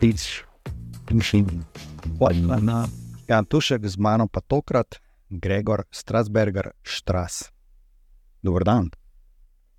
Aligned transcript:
tič, 0.00 0.44
mišljenje. 1.10 1.62
Ja, 3.28 3.42
tušek 3.42 3.86
z 3.86 3.96
mano 3.98 4.26
pa 4.28 4.40
tokrat 4.40 5.00
Gregor 5.30 5.84
Strasberger 5.90 6.70
Štras. 6.82 7.52
Dobro 8.42 8.64
dan, 8.64 8.90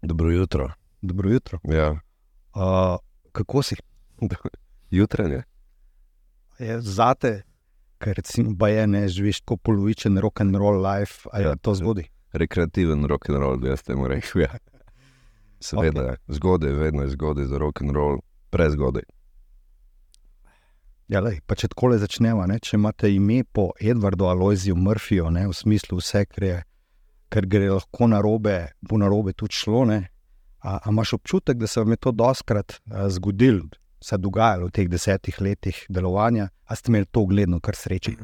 Dobro 0.01 0.31
jutro. 0.31 0.71
dobro 1.01 1.29
jutro. 1.29 1.59
Ja. 1.63 1.91
Uh, 2.55 2.97
kako 3.31 3.63
si? 3.63 3.75
Jutranje. 4.91 5.43
Je 6.59 6.81
zate, 6.81 7.43
ker 7.97 8.15
recimo 8.15 8.53
baje 8.55 8.87
ne 8.87 9.07
živiš 9.07 9.41
tako 9.41 9.57
polovičen 9.57 10.17
rock 10.17 10.41
and 10.41 10.55
roll 10.55 10.81
life, 10.85 11.29
ali 11.31 11.43
Ja, 11.43 11.55
to 11.55 11.75
zgodi? 11.75 12.03
Rekreativen 12.31 13.05
rock 13.05 13.29
and 13.29 13.39
roll, 13.39 13.65
jaz 13.65 13.83
temu 13.83 14.07
rekel. 14.07 14.41
Ja. 14.41 14.49
Seveda, 15.59 16.01
okay. 16.01 16.15
zgodaj, 16.27 16.71
vedno 16.71 17.01
je 17.01 17.09
zgodaj 17.09 17.45
za 17.45 17.57
rock 17.57 17.81
and 17.81 17.91
roll, 17.91 18.19
prezgodaj. 18.53 19.05
Ja, 21.11 21.19
lej, 21.19 21.41
pa 21.45 21.57
če 21.59 21.67
tako 21.73 21.91
začnemo, 21.99 22.45
ne? 22.47 22.59
če 22.63 22.77
imate 22.77 23.09
ime 23.11 23.43
po 23.43 23.71
Edwardu 23.81 24.29
Aloiziju 24.31 24.77
Murphyju, 24.79 25.27
ne? 25.35 25.47
v 25.49 25.55
smislu 25.57 25.99
vse, 25.99 26.23
kar, 26.29 26.45
je, 26.47 26.59
kar 27.33 27.47
gre 27.49 27.67
lahko 27.73 28.07
na 28.09 28.21
robe, 28.23 28.55
bo 28.81 28.97
na 29.01 29.09
robe 29.11 29.35
tudi 29.37 29.59
šlo. 29.59 29.83
ne? 29.89 29.99
A, 30.63 30.77
a 30.79 30.93
imaš 30.93 31.17
občutek, 31.19 31.59
da 31.59 31.67
se 31.67 31.81
vam 31.83 31.91
je 31.91 31.99
to 32.07 32.13
doskrat 32.15 32.77
a, 32.87 33.09
zgodilo, 33.11 33.67
se 34.03 34.17
dogajalo 34.17 34.69
v 34.69 34.75
teh 34.75 34.87
desetih 34.89 35.41
letih 35.43 35.83
delovanja, 35.89 36.47
a 36.65 36.75
ste 36.75 36.91
imeli 36.91 37.09
to 37.11 37.25
gledno, 37.27 37.59
kar 37.63 37.75
sreče? 37.75 38.15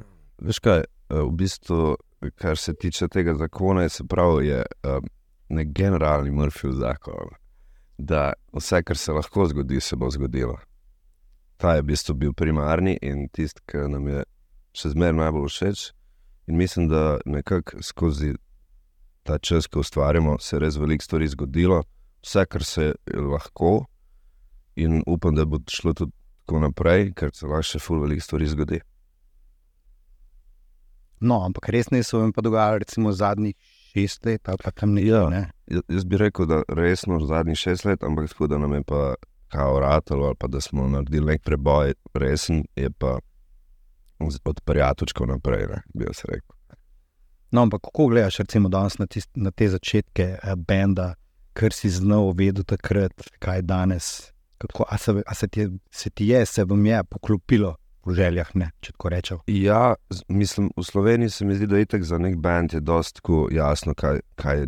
Veš 0.47 0.63
kaj, 0.63 0.83
eh, 0.87 1.19
v 1.19 1.29
bistvu, 1.35 1.97
kar 2.39 2.57
se 2.57 2.73
tiče 2.73 3.07
tega 3.11 3.35
zakona, 3.35 3.83
je, 3.85 3.93
se 3.99 4.07
pravi, 4.07 4.47
je 4.47 4.63
um, 4.87 5.11
nek 5.55 5.71
generalni 5.75 6.31
Murphyjev 6.31 6.73
zakon, 6.79 7.35
da 7.99 8.33
vse, 8.55 8.83
kar 8.83 8.97
se 8.97 9.13
lahko 9.13 9.45
zgodi, 9.45 9.81
se 9.81 9.95
bo 9.95 10.09
zgodilo. 10.09 10.57
Ta 11.57 11.75
je 11.75 11.81
v 11.81 11.89
bistvu 11.91 12.15
bil 12.15 12.33
primarni 12.33 12.95
in 13.01 13.27
tisti, 13.27 13.61
ki 13.67 13.89
nam 13.91 14.07
je 14.07 14.23
še 14.71 14.93
zmeraj 14.93 15.17
najbolj 15.19 15.49
všeč. 15.51 15.81
In 16.47 16.57
mislim, 16.57 16.87
da 16.89 17.19
nekako 17.25 17.83
skozi 17.83 18.33
ta 19.27 19.37
čas, 19.37 19.67
ko 19.67 19.83
ustvarjamo, 19.83 20.37
se 20.39 20.55
je 20.55 20.61
res 20.63 20.77
veliko 20.79 21.03
stvari 21.03 21.27
zgodilo, 21.27 21.81
vse, 22.23 22.45
kar 22.47 22.63
se 22.63 22.85
je 22.87 23.25
lahko, 23.35 23.73
in 24.79 25.03
upam, 25.05 25.35
da 25.35 25.45
bo 25.45 25.59
šlo 25.69 25.93
tudi 25.93 26.15
tako 26.45 26.63
naprej, 26.63 27.11
ker 27.19 27.35
se 27.35 27.45
lahko 27.45 27.67
še 27.67 27.83
ful 27.83 27.99
veliko 28.05 28.23
stvari 28.23 28.47
zgodi. 28.47 28.79
No, 31.19 31.43
ampak 31.43 31.67
res 31.75 31.91
ne 31.91 31.99
so 32.07 32.23
vam 32.23 32.31
pa 32.31 32.41
dogajali, 32.41 32.85
recimo 32.87 33.11
zadnjih 33.11 33.59
šest 33.93 34.25
let 34.25 34.49
ali 34.49 34.57
pa 34.63 34.71
tam 34.71 34.93
nekaj. 34.93 35.09
Ja. 35.09 35.29
Ne? 35.29 35.49
Jaz, 35.87 36.03
bi 36.05 36.17
rekel, 36.17 36.45
da 36.45 36.61
resno 36.67 37.19
zadnjih 37.25 37.57
šest 37.57 37.85
let, 37.85 38.03
ampak 38.03 38.29
tako, 38.29 38.47
da 38.47 38.57
nam 38.57 38.73
je 38.73 38.83
pa 38.83 39.15
kao 39.47 39.79
ratalo, 39.79 40.25
ali 40.25 40.35
pa 40.39 40.47
da 40.47 40.61
smo 40.61 40.87
naredili 40.87 41.25
nek 41.25 41.41
preboj, 41.43 41.93
resen 42.13 42.63
je 42.75 42.89
pa 42.91 43.19
od 44.45 44.61
prijateljčkov 44.65 45.27
naprej, 45.27 45.67
ne, 45.67 45.81
bi 45.93 46.05
jaz 46.05 46.21
rekel. 46.25 46.55
No, 47.51 47.61
ampak 47.61 47.81
kako 47.81 48.07
gledaš 48.07 48.37
recimo 48.37 48.69
danes 48.69 48.97
na, 48.97 49.07
tist, 49.07 49.29
na 49.35 49.51
te 49.51 49.69
začetke 49.69 50.23
eh, 50.23 50.55
benda, 50.55 51.13
kar 51.53 51.73
si 51.73 51.89
znal 51.89 52.33
vedeti 52.37 52.75
takrat, 52.75 53.13
kaj 53.39 53.57
je 53.57 53.61
danes? 53.61 54.31
Kako, 54.57 54.85
a 54.89 54.97
se, 54.97 55.23
a 55.25 55.35
se, 55.35 55.47
ti 55.47 55.59
je, 55.59 55.69
se 55.91 56.09
ti 56.09 56.27
je, 56.27 56.45
se 56.45 56.63
vam 56.63 56.85
je 56.85 57.03
poklopilo 57.03 57.75
željah, 58.13 58.51
ne, 58.55 58.71
če 58.79 58.91
tako 58.91 59.09
rečem? 59.09 59.41
Ja, 59.47 59.95
mislim, 60.27 60.69
v 60.77 60.83
Sloveniji 60.83 61.29
se 61.29 61.45
mi 61.45 61.55
zdi, 61.55 61.67
da 61.67 61.77
je 61.77 61.87
itek 61.87 62.03
za 62.03 62.17
nek 62.17 62.37
band 62.37 62.73
je 62.73 62.79
dosti 62.79 63.21
tako 63.21 63.47
jasno, 63.51 63.93
kaj, 63.93 64.19
kaj 64.35 64.65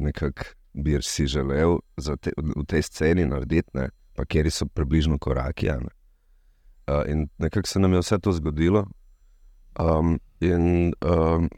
bi 0.74 0.98
si 1.02 1.28
želel 1.28 1.80
te, 2.22 2.32
v 2.38 2.66
tej 2.68 2.82
sceni 2.82 3.26
narediti, 3.26 3.70
ne, 3.74 3.90
pa 4.16 4.26
kjer 4.26 4.52
so 4.52 4.66
približno 4.66 5.18
koraki. 5.18 5.70
a 5.70 5.80
ne. 5.80 5.92
Uh, 6.88 7.04
in 7.08 7.28
nekako 7.38 7.68
se 7.68 7.80
nam 7.80 7.94
je 7.94 8.00
vse 8.00 8.20
to 8.20 8.32
zgodilo. 8.32 8.88
Um, 9.80 10.20
in 10.40 10.94
um, 11.06 11.50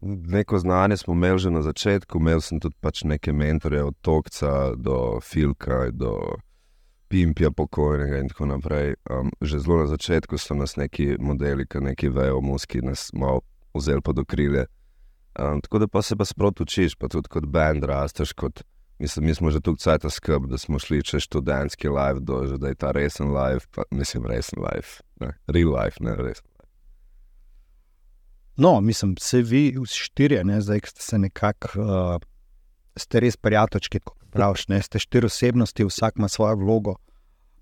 neko 0.00 0.58
znanje 0.58 0.96
smo 0.96 1.14
imeli 1.14 1.38
že 1.38 1.50
na 1.50 1.62
začetku, 1.62 2.18
imel 2.18 2.40
sem 2.40 2.60
tudi 2.60 2.76
pač 2.80 3.04
neke 3.04 3.32
mentorje, 3.32 3.84
od 3.84 3.94
Tokca 4.00 4.74
do 4.76 5.20
Filka, 5.20 5.90
do 5.90 6.36
Pimpija 7.12 7.50
pokojnega 7.50 8.18
in 8.22 8.28
tako 8.28 8.46
naprej. 8.46 8.94
Um, 9.10 9.28
že 9.40 9.58
zelo 9.60 9.82
na 9.82 9.86
začetku 9.86 10.38
so 10.40 10.54
nas 10.56 10.78
neki 10.80 11.18
modeli, 11.20 11.66
ki 11.68 11.82
neki 11.84 12.08
vejo, 12.08 12.40
muski, 12.40 12.80
nas 12.80 13.10
malo 13.12 13.42
vzeli 13.76 14.00
pod 14.00 14.18
okrilje. 14.18 14.64
Um, 15.36 15.60
tako 15.60 15.78
da 15.78 15.88
pa 15.88 16.02
se 16.02 16.16
pa 16.16 16.24
sproti 16.24 16.62
učiš, 16.62 16.94
pa 16.96 17.08
tudi 17.12 17.28
kot 17.28 17.44
bend 17.46 17.84
rasteš. 17.84 18.32
Kot, 18.32 18.62
mislim, 18.98 19.26
mi 19.26 19.34
smo 19.34 19.50
že 19.50 19.60
tu 19.60 19.76
cajt 19.76 20.08
skrb, 20.08 20.48
da 20.48 20.58
smo 20.58 20.78
šli 20.78 21.02
čez 21.04 21.28
študentski 21.28 21.88
live, 21.88 22.20
do 22.20 22.46
že 22.46 22.56
da 22.58 22.72
je 22.72 22.80
ta 22.80 22.90
resen 22.96 23.28
live, 23.36 23.60
pa, 23.74 23.84
mislim, 23.90 24.26
resen 24.26 24.64
live, 24.64 25.04
ne, 25.20 25.36
real 25.46 25.76
life, 25.76 26.00
ne 26.00 26.16
res. 26.16 26.40
No, 28.56 28.80
mislim, 28.80 29.16
se 29.20 29.42
vi 29.42 29.76
vsi 29.76 29.98
štirje, 30.08 30.44
ne, 30.44 30.60
zdaj 30.60 30.80
ko 30.80 30.96
ste 30.96 31.02
se 31.02 31.18
nekako, 31.18 31.68
uh, 31.76 32.20
ste 32.96 33.20
res 33.20 33.36
prijateljčki, 33.36 34.00
kot 34.04 34.18
praviš, 34.32 34.66
ne, 34.68 34.80
ste 34.82 35.00
štiri 35.02 35.28
osebnosti, 35.28 35.86
vsak 35.88 36.18
ima 36.20 36.28
svojo 36.28 36.56
vlogo 36.56 36.96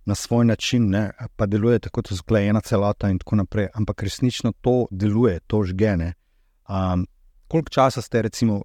na 0.05 0.15
svoj 0.15 0.45
način, 0.45 0.89
ne, 0.91 1.11
pa 1.37 1.47
delujete 1.47 1.89
kot 1.89 2.11
usklajena 2.11 2.61
celota 2.61 3.11
in 3.11 3.19
tako 3.19 3.37
naprej. 3.37 3.69
Ampak 3.75 4.03
resnično 4.03 4.53
to 4.61 4.87
deluje, 4.91 5.41
to 5.47 5.63
žgene. 5.65 6.15
Um, 6.69 7.07
koliko 7.49 7.71
časa 7.71 8.03
ste 8.03 8.23
recimo 8.23 8.63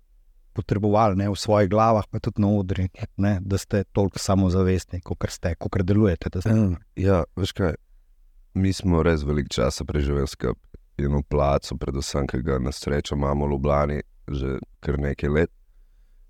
potrebovali 0.54 1.16
ne, 1.16 1.30
v 1.30 1.36
svojih 1.36 1.70
glavah, 1.70 2.08
pa 2.12 2.20
tudi 2.20 2.42
na 2.42 2.48
odri, 2.48 2.90
ne, 3.18 3.40
da 3.42 3.58
ste 3.58 3.84
toliko 3.84 4.20
samozavestni, 4.20 5.02
kot 5.04 5.28
ste, 5.30 5.56
kot 5.56 5.82
delujete? 5.84 6.32
Ste, 6.40 6.56
Ja, 6.96 7.24
veš 7.36 7.52
kaj, 7.52 7.76
mi 8.54 8.74
smo 8.74 9.04
res 9.04 9.26
veliko 9.28 9.52
časa 9.52 9.86
preživeli 9.86 10.28
skupaj 10.28 10.62
in 10.98 11.12
v 11.12 11.24
placu, 11.28 11.76
predvsem, 11.78 12.28
ki 12.28 12.40
ga 12.40 12.60
na 12.60 12.72
srečo 12.72 13.16
imamo 13.16 13.46
v 13.48 13.52
Ljubljani 13.52 14.02
že 14.26 14.58
kar 14.80 14.98
nekaj 14.98 15.30
let. 15.30 15.52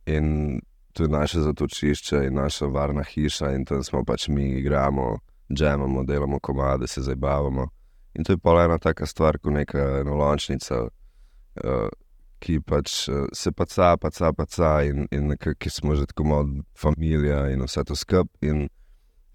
In 0.06 0.60
to 0.94 1.04
je 1.04 1.10
naše 1.10 1.42
zatočišče 1.42 2.26
in 2.28 2.34
naša 2.34 2.66
varna 2.66 3.04
hiša, 3.04 3.52
in 3.56 3.66
tam 3.66 3.84
smo 3.84 4.04
pač 4.06 4.28
mi 4.28 4.50
igramo, 4.60 5.18
džemamo, 5.54 6.04
delamo 6.04 6.40
komade, 6.40 6.88
se 6.88 7.02
zabavamo. 7.02 7.68
In 8.16 8.24
to 8.24 8.34
je 8.34 8.38
pa 8.38 8.64
ena 8.64 8.78
taka 8.78 9.06
stvar, 9.06 9.38
kot 9.38 9.54
neka 9.54 10.04
nolončnica, 10.06 10.82
uh, 10.86 11.90
ki 12.40 12.60
pač 12.62 13.10
uh, 13.10 13.28
se 13.34 13.52
paca, 13.52 13.98
paca, 13.98 14.32
paca 14.34 14.72
in, 14.84 15.08
in 15.12 15.28
nekako 15.28 15.70
smo 15.70 15.96
že 15.96 16.06
tako 16.06 16.24
malo 16.24 16.64
familija 16.78 17.50
in 17.52 17.64
vse 17.66 17.84
to 17.84 17.96
skupaj. 17.96 18.50
In 18.50 18.68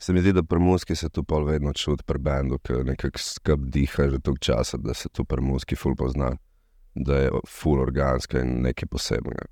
Se 0.01 0.13
mi 0.13 0.21
zdi, 0.21 0.33
da 0.33 0.43
pri 0.43 0.59
muski 0.59 0.95
se 0.97 1.09
tu 1.09 1.23
pol 1.25 1.45
vedno 1.45 1.73
čuti, 1.73 2.05
pri 2.09 2.19
bendu, 2.19 2.57
ki 2.59 2.73
nekako 2.89 3.21
skrb 3.21 3.67
diha 3.69 4.07
že 4.09 4.19
toliko 4.25 4.41
časa, 4.41 4.79
da 4.81 4.95
se 4.95 5.09
tu 5.13 5.25
pri 5.29 5.43
muski 5.45 5.77
ful 5.77 5.93
pozna, 5.97 6.31
da 6.95 7.19
je 7.19 7.31
ful 7.49 7.83
organska 7.83 8.41
in 8.41 8.63
nekaj 8.65 8.89
posebnega. 8.89 9.45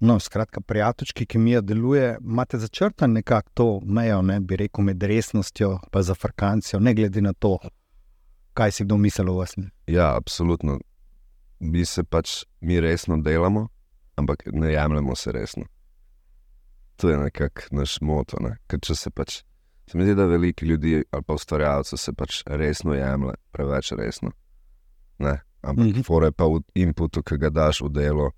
No, 0.00 0.20
skratka, 0.20 0.60
prijateljčki, 0.60 1.26
ki 1.26 1.38
mi 1.38 1.50
je 1.50 1.60
deluje, 1.62 2.16
imate 2.20 2.58
začrtan 2.58 3.12
nekako 3.12 3.50
to 3.54 3.80
mejo, 3.84 4.22
ne 4.22 4.40
bi 4.40 4.56
rekel, 4.56 4.84
med 4.84 5.02
resnostjo 5.02 5.78
in 5.94 6.02
zafrkancijo, 6.02 6.80
ne 6.80 6.94
glede 6.94 7.20
na 7.20 7.32
to, 7.32 7.58
kaj 8.54 8.72
si 8.72 8.84
kdo 8.84 8.96
misli 8.96 9.30
o 9.30 9.34
vas. 9.34 9.56
Ja, 9.86 10.16
absolutno. 10.16 10.78
Mi 11.60 11.84
se 11.84 12.04
pač, 12.04 12.44
mi 12.60 12.80
resno 12.80 13.16
delamo, 13.16 13.68
ampak 14.16 14.42
ne 14.52 14.72
jemljemo 14.72 15.16
se 15.16 15.32
resno. 15.32 15.64
To 16.96 17.10
je 17.10 17.16
nekako 17.16 17.62
naš 17.70 18.00
moto. 18.00 18.36
Ne? 18.40 18.56
Ker 18.68 18.80
če 18.80 18.94
se 18.94 19.10
pač, 19.10 19.42
se 19.88 19.98
mi 19.98 20.04
zdi, 20.04 20.14
da 20.14 20.26
veliko 20.26 20.64
ljudi 20.64 21.04
ali 21.10 21.22
pa 21.22 21.34
ustvarjalcev 21.34 21.98
se 21.98 22.12
pač 22.12 22.42
resno 22.46 22.94
jemlje, 22.94 23.34
preveč 23.52 23.92
resno. 23.92 24.30
Ne? 25.18 25.40
Ampak 25.62 25.84
mm. 25.84 25.92
-hmm. 25.92 26.04
fore 26.04 26.32
pa 26.32 26.44
v 26.44 26.60
inputu, 26.74 27.22
ki 27.22 27.38
ga 27.38 27.50
daš 27.50 27.80
v 27.80 27.88
delo, 27.88 28.30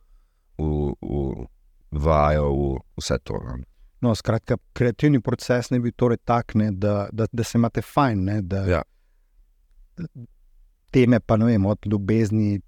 v, 0.58 0.94
v 1.00 1.46
vajo, 1.90 2.52
v 2.52 2.78
vse 2.98 3.18
to. 3.24 3.38
Ne? 3.44 3.64
No, 4.00 4.14
skratka, 4.14 4.56
kreativni 4.72 5.20
proces 5.20 5.70
ne 5.70 5.80
bi 5.80 5.92
torej 5.92 6.20
tak, 6.24 6.54
ne, 6.54 6.70
da, 6.72 7.08
da, 7.12 7.26
da 7.32 7.44
se 7.44 7.58
imate 7.58 7.82
fajn, 7.82 8.24
ne, 8.24 8.42
da 8.42 8.64
Ja. 8.66 8.82
teme 10.90 11.20
pa 11.20 11.36
ne 11.36 11.44
vem, 11.46 11.66
od 11.66 11.78
ljubezni, 11.86 12.60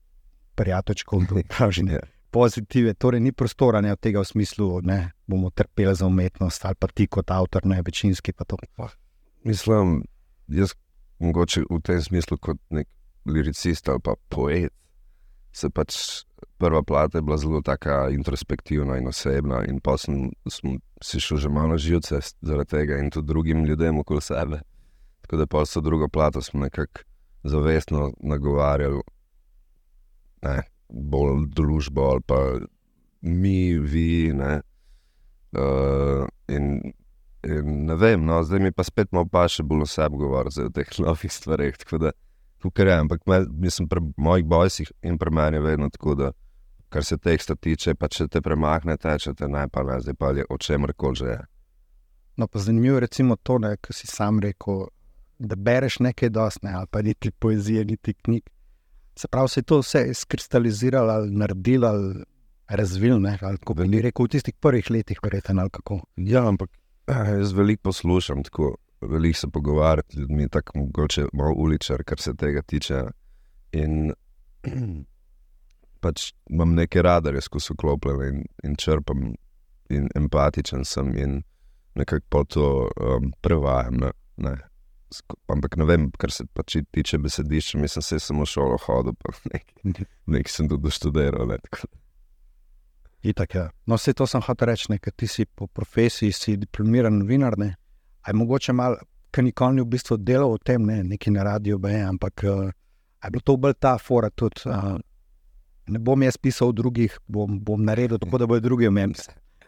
prijateljčkov 0.54 1.26
do 1.28 1.42
pražnje. 1.56 1.92
Ja. 1.92 2.00
Pozitive, 2.30 2.94
torej 2.94 3.20
ni 3.20 3.32
prostora 3.32 3.80
ne, 3.80 3.92
od 3.92 4.00
tega 4.00 4.20
v 4.20 4.24
smislu, 4.28 4.80
da 4.86 5.10
bomo 5.26 5.50
trpeli 5.50 5.94
za 5.94 6.06
umetnost 6.06 6.64
ali 6.64 6.74
pa 6.78 6.86
ti 6.88 7.06
kot 7.06 7.30
avtor, 7.30 7.66
ne 7.66 7.82
večinski. 7.82 8.32
pa 8.32 8.44
to. 8.44 8.56
Mislim, 9.44 10.04
jaz 10.48 10.74
mogoče 11.18 11.64
v 11.70 11.80
tem 11.82 12.02
smislu 12.02 12.38
kot 12.38 12.58
nek 12.70 12.88
liricist 13.26 13.88
ali 13.88 13.98
pa 14.04 14.14
poet. 14.28 14.72
Se 15.52 15.70
pač 15.70 15.96
prva 16.58 16.82
plata 16.82 17.18
je 17.18 17.22
bila 17.22 17.36
zelo 17.36 17.60
taka 17.62 18.08
introspektivna 18.14 18.98
in 19.00 19.08
osebna, 19.08 19.64
in 19.68 19.80
pa 19.80 19.96
sem, 19.98 20.30
sem 20.48 20.78
si 21.02 21.20
šel 21.20 21.40
že 21.42 21.48
malo 21.48 21.78
živce 21.78 22.20
zaradi 22.40 22.70
tega 22.70 22.98
in 23.00 23.10
tudi 23.10 23.26
drugim 23.26 23.64
ljudem 23.64 23.98
okoli 23.98 24.20
sebe. 24.20 24.60
Tako 25.24 25.36
da 25.36 25.46
pa 25.46 25.64
so 25.66 25.80
drugo 25.80 26.08
plato 26.08 26.42
smo 26.42 26.60
nekako 26.60 27.02
zavestno 27.44 28.12
nagovarjali, 28.20 29.00
ne, 30.42 30.62
bolj 30.88 31.46
družbo 31.54 32.02
ali 32.02 32.20
pa 32.26 32.40
mi, 33.20 33.78
vi. 33.78 34.32
Ne, 34.32 34.60
uh, 35.52 36.26
in 36.48 36.92
In 37.40 37.86
ne 37.88 37.94
vem, 37.96 38.24
no, 38.24 38.42
zdaj 38.44 38.60
mi 38.60 38.72
pa 38.72 38.84
spet 38.84 39.14
malo 39.16 39.28
pa 39.32 39.46
še 39.48 39.64
bolj 39.64 39.86
oseb 39.86 40.16
govoriti 40.20 40.60
o 40.66 40.72
teh 40.76 40.90
novih 41.04 41.32
stvareh. 41.32 41.78
Tako 41.80 42.02
da, 42.04 42.12
tukaj 42.62 42.86
je, 42.86 42.98
ampak 42.98 43.26
me, 43.26 43.44
mislim, 43.50 43.88
pri 43.88 44.00
mojih 44.16 44.44
bojsih 44.44 44.92
in 45.02 45.18
pri 45.18 45.30
meni 45.30 45.56
je 45.56 45.60
vedno 45.60 45.88
tako, 45.90 46.14
da 46.14 46.32
kar 46.88 47.04
se 47.04 47.18
teksta 47.18 47.54
tiče, 47.54 47.94
pa 47.94 48.08
če 48.08 48.28
te 48.28 48.40
premakne, 48.40 48.96
teče 48.96 49.34
te 49.34 49.48
naj 49.48 49.68
pa 49.72 49.84
ne, 49.86 50.00
zdaj 50.00 50.14
pa 50.18 50.32
je 50.36 50.46
o 50.50 50.58
čemer 50.58 50.92
koli 50.92 51.20
že 51.22 51.26
je. 51.26 51.40
No, 52.36 52.46
pa 52.46 52.58
zanimivo 52.58 52.96
je 52.96 53.00
recimo 53.00 53.36
to, 53.36 53.58
kar 53.60 53.94
si 53.94 54.06
sam 54.06 54.40
rekel, 54.40 54.86
da 55.38 55.56
bereš 55.56 55.98
nekaj 55.98 56.28
dostne, 56.28 56.72
ali 56.74 56.86
pa 56.90 57.02
niti 57.02 57.30
poezije, 57.30 57.84
niti 57.84 58.14
knjig. 58.14 58.42
Se 59.16 59.28
pravi, 59.28 59.48
se 59.48 59.60
je 59.60 59.64
to 59.64 59.78
vse 59.80 60.14
skristaliziralo, 60.14 61.12
ali 61.12 61.30
naredilo, 61.30 61.88
ali 61.88 62.24
razvilo, 62.68 63.18
ne, 63.18 63.38
ali 63.42 63.58
kako 63.58 63.74
bi 63.74 64.02
rekel, 64.02 64.24
v 64.24 64.28
tistih 64.28 64.54
prvih 64.54 64.90
letih, 64.90 65.18
verjetno, 65.22 65.62
ali 65.62 65.70
kako. 65.70 66.00
Ja, 66.16 66.46
ampak 66.48 66.70
eh, 67.06 67.34
jaz 67.38 67.52
veliko 67.52 67.90
poslušam, 67.90 68.44
tako 68.44 68.76
veliko 69.00 69.38
se 69.38 69.48
pogovarjam 69.48 70.04
z 70.12 70.18
ljudmi, 70.18 70.48
tako 70.48 70.78
mogoče 70.78 71.26
malo 71.32 71.54
uličar, 71.56 72.04
kar 72.04 72.20
se 72.20 72.34
tega 72.36 72.62
tiče. 72.62 73.04
In 73.72 74.12
pač 76.02 76.32
imam 76.50 76.74
neke 76.74 77.02
radarje, 77.02 77.40
skozi 77.40 77.76
klopljene 77.78 78.28
in, 78.28 78.42
in 78.64 78.76
črpam, 78.76 79.34
in 79.90 80.08
empatičen 80.14 80.84
sem 80.84 81.14
in 81.16 81.42
nekako 81.94 82.26
po 82.28 82.44
to 82.44 82.66
um, 82.96 83.32
prevajam. 83.40 83.96
Ne, 83.96 84.12
ne. 84.36 84.56
Ampak 85.50 85.76
ne 85.76 85.84
vem, 85.84 86.10
kar 86.18 86.30
se 86.30 86.44
pač 86.54 86.76
tiče 86.90 87.18
besedišča, 87.18 87.78
mislim, 87.78 88.02
se 88.02 88.20
samo 88.20 88.46
šolo 88.46 88.78
hodil, 88.86 89.16
pa 89.18 89.32
nekaj 89.52 90.06
nek 90.26 90.48
sem 90.48 90.68
tudi 90.68 90.90
študiral. 90.90 91.48
Ne, 91.50 91.58
tako. 91.58 91.88
Itak, 93.22 93.54
ja. 93.54 93.66
No, 93.86 93.98
vse 93.98 94.14
to 94.16 94.26
sem 94.26 94.40
hotel 94.40 94.70
reči, 94.70 94.96
ker 95.02 95.12
ti 95.12 95.26
si 95.28 95.44
po 95.44 95.66
profesiji 95.66 96.32
si 96.32 96.56
diplomiran 96.56 97.18
novinar. 97.18 97.58
Ne? 97.58 97.74
Aj 98.30 98.36
mogoče 98.38 98.72
malo, 98.72 99.00
ker 99.34 99.42
nikoli 99.44 99.80
ni 99.80 99.82
v 99.82 99.90
bistvu 99.90 100.16
delal 100.22 100.54
o 100.54 100.58
tem, 100.58 100.84
ne, 100.86 101.00
neki 101.02 101.32
na 101.34 101.42
radiju, 101.42 101.78
BE, 101.82 101.96
ampak 102.06 102.44
uh, 102.46 102.68
je 103.24 103.30
bilo 103.34 103.42
to 103.42 103.56
bolj 103.58 103.74
ta 103.82 103.96
fora 103.98 104.30
tudi. 104.30 104.62
Uh, 104.70 104.94
ne 105.90 105.98
bom 105.98 106.22
jaz 106.22 106.38
pisal 106.38 106.70
drugih, 106.72 107.16
bom, 107.26 107.58
bom 107.58 107.82
naredil 107.82 108.20
tako, 108.22 108.38
da 108.38 108.46
bodo 108.46 108.62
drugi 108.68 108.86
umem. 108.88 109.14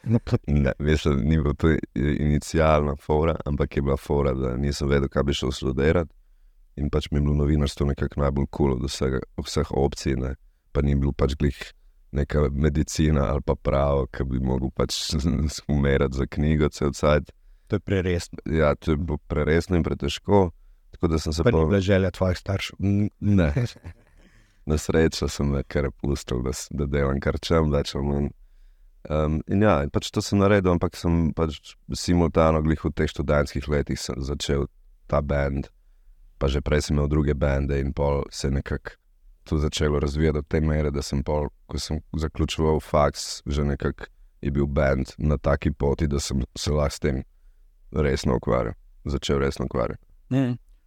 No, 0.05 0.19
Ne, 0.47 0.73
veš, 0.79 1.05
ni 1.23 1.37
bila 1.39 1.55
to 1.55 1.71
i- 1.71 2.17
inicialna 2.19 2.97
fora, 2.97 3.37
ampak 3.47 3.77
je 3.77 3.83
bila 3.83 3.97
fora, 3.97 4.33
da 4.35 4.57
nisem 4.57 4.89
vedel, 4.91 5.09
kaj 5.09 5.23
bi 5.23 5.35
šel 5.35 5.51
študirati. 5.55 6.11
In 6.77 6.89
pač 6.91 7.11
mi 7.11 7.19
je 7.19 7.23
bilo 7.23 7.35
novinarstvo 7.35 7.87
nekako 7.87 8.21
najbolj 8.21 8.47
kul 8.51 8.67
cool 8.71 8.79
od 8.79 8.87
vsega, 8.89 9.21
vseh 9.39 9.71
opcij, 9.71 10.17
ne. 10.17 10.35
pa 10.73 10.81
ni 10.83 10.95
bil 10.97 11.13
pač 11.13 11.35
glih 11.37 11.59
neka 12.13 12.47
medicina 12.51 13.27
ali 13.29 13.43
pa 13.45 13.55
pravo, 13.55 14.07
ki 14.07 14.25
bi 14.25 14.39
mogel 14.41 14.71
pač 14.71 14.95
umirati 15.75 16.17
za 16.17 16.27
knjigo, 16.27 16.69
cel 16.69 16.91
cajt. 16.93 17.31
To 17.73 17.77
je 17.77 17.81
preresno. 17.81 18.39
Ja, 18.45 18.75
to 18.75 18.91
je 18.91 18.97
bilo 18.97 19.17
preresno 19.19 19.77
in 19.77 19.83
pretežko. 19.83 20.51
Tako 20.91 21.09
da 21.09 21.19
sem 21.19 21.33
se 21.33 21.43
Pa 21.43 21.51
ni 21.51 21.65
bila 21.67 21.81
želja 21.81 22.11
tvojih 22.11 22.39
staršev. 22.39 22.77
Ne. 23.21 23.53
Na 24.67 24.79
srečo 24.79 25.29
sem 25.29 25.49
me 25.49 25.63
kar 25.63 25.89
pustil, 25.91 26.43
da, 26.43 26.51
da 26.71 26.87
delam 26.87 27.21
kar 27.21 27.39
čem 27.41 27.73
več 27.73 27.95
ali 27.95 28.05
manj. 28.05 28.29
Um, 29.11 29.41
in 29.49 29.65
ja, 29.65 29.81
pač 29.91 30.13
to 30.13 30.21
sem 30.23 30.39
naredil, 30.39 30.77
ampak 30.77 30.95
sem 31.01 31.33
pač 31.35 31.73
simultano, 31.97 32.61
glih 32.63 32.85
v 32.85 32.93
teh 32.93 33.09
študentskih 33.11 33.67
letih 33.73 33.99
začel 33.99 34.69
ta 35.11 35.23
bend, 35.25 35.73
pa 36.39 36.47
že 36.53 36.61
prej 36.61 36.87
sem 36.87 36.95
imel 36.95 37.09
druge 37.09 37.35
bende 37.35 37.81
in 37.81 37.91
pol 37.97 38.23
se 38.31 38.47
je 38.47 38.61
nekako 38.61 39.01
to 39.49 39.59
začelo 39.59 39.99
razvijati 39.99 40.39
do 40.39 40.43
te 40.43 40.61
mere, 40.61 40.93
da 40.95 41.03
sem 41.03 41.25
pol, 41.25 41.49
ko 41.67 41.81
sem 41.81 41.99
zaključoval 42.15 42.79
faks, 42.85 43.43
že 43.47 43.65
nekako 43.65 44.07
je 44.43 44.51
bil 44.51 44.67
bend 44.67 45.17
na 45.19 45.39
taki 45.39 45.73
poti, 45.73 46.07
da 46.07 46.21
sem 46.21 46.45
se 46.55 46.71
lahko 46.71 46.95
s 46.95 47.01
tem 47.01 47.25
resno 47.93 48.37
ukvarjal, 48.37 48.75
začel 49.05 49.39
resno 49.43 49.67
ukvarjati. 49.69 50.03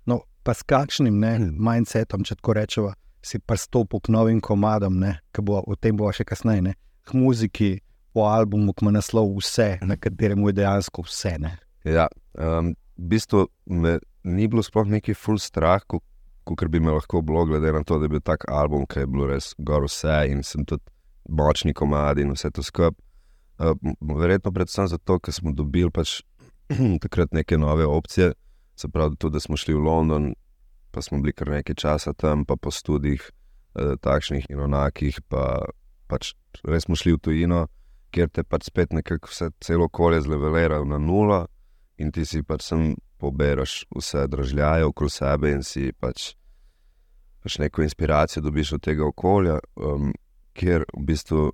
No, 0.06 0.22
pa 0.44 0.54
s 0.54 0.64
kakšnim 0.66 1.20
ne, 1.20 1.38
mindsetom, 1.54 2.26
če 2.26 2.38
tako 2.40 2.58
rečemo, 2.58 2.94
si 3.26 3.40
pristopil 3.42 4.02
k 4.06 4.14
novim 4.14 4.42
komadom, 4.42 5.00
ne, 5.02 5.18
ki 5.34 5.42
bo 5.46 5.64
o 5.66 5.76
tem 5.76 5.98
bo 5.98 6.12
še 6.14 6.26
kasneje, 6.28 6.62
ne, 6.62 6.74
k 7.06 7.18
muziki, 7.18 7.72
po 8.16 8.30
albumu, 8.30 8.72
ki 8.74 8.86
ima 8.86 8.96
naslov 8.96 9.34
Vse, 9.42 9.76
na 9.84 9.98
katerem 10.00 10.46
je 10.48 10.54
dejansko 10.62 11.04
vse. 11.04 11.34
Ne. 11.42 11.58
Ja, 11.84 12.08
um, 12.40 12.72
v 12.96 13.08
bistvu 13.12 13.48
me 13.68 13.98
ni 14.24 14.48
bilo 14.48 14.64
sploh 14.64 14.88
neki 14.88 15.14
full 15.14 15.42
strah, 15.42 15.84
kot 15.86 16.70
bi 16.72 16.80
me 16.80 16.94
lahko 16.96 17.20
bilo, 17.26 17.44
glede 17.50 17.74
na 17.76 17.84
to, 17.84 18.00
da 18.00 18.08
je 18.08 18.14
bil 18.16 18.24
tak 18.24 18.48
album, 18.48 18.86
ki 18.88 19.04
je 19.04 19.10
bilo 19.12 19.28
res 19.34 19.52
gor 19.58 19.84
vse 19.90 20.22
in 20.32 20.46
sem 20.48 20.64
tudi 20.64 20.86
močni 21.28 21.74
komadi 21.74 22.24
in 22.24 22.32
vse 22.38 22.54
to 22.56 22.64
skupaj. 22.64 22.96
Uh, 23.56 23.76
verjetno 24.20 24.52
predvsem 24.52 24.88
zato, 24.92 25.20
ker 25.20 25.32
smo 25.36 25.54
dobili 25.56 25.92
pač 25.92 26.22
takrat 27.04 27.34
neke 27.34 27.58
nove 27.58 27.86
opcije, 27.86 28.34
se 28.76 28.88
pravi, 28.88 29.16
tudi 29.16 29.34
da 29.34 29.40
smo 29.40 29.58
šli 29.58 29.74
v 29.74 29.84
London, 29.86 30.34
pa 30.92 31.02
smo 31.02 31.20
bili 31.22 31.34
kar 31.34 31.50
nekaj 31.50 31.76
časa 31.76 32.14
tam, 32.14 32.46
pa 32.46 32.56
po 32.56 32.72
študijih 32.72 33.22
uh, 33.22 33.96
takšnih 34.02 34.46
in 34.50 34.60
onakih, 34.60 35.22
pa 35.28 35.66
pač 36.08 36.34
res 36.64 36.88
smo 36.88 36.96
šli 36.96 37.16
v 37.16 37.22
tujino, 37.22 37.66
kjer 38.16 38.30
te 38.32 38.44
pač 38.44 38.70
spet 38.70 38.94
nekako 38.96 39.30
vse 39.32 39.50
celo 39.64 39.90
okolje 39.90 40.22
zlevelira 40.24 40.80
na 40.88 40.98
nula 41.02 41.46
in 42.00 42.12
ti 42.16 42.26
si 42.26 42.44
pač 42.44 42.64
sem 42.70 42.94
poberaš 43.20 43.84
vse 43.96 44.28
držljaje 44.32 44.86
okoli 44.86 45.12
sebe 45.12 45.52
in 45.52 45.64
si 45.64 45.92
pač, 45.92 46.34
pač 47.44 47.60
neko 47.60 47.84
inspiracijo 47.84 48.44
dobiš 48.44 48.76
od 48.78 48.84
tega 48.84 49.06
okolja, 49.08 49.60
um, 49.76 50.14
kjer 50.56 50.86
v 50.94 51.04
bistvu 51.08 51.50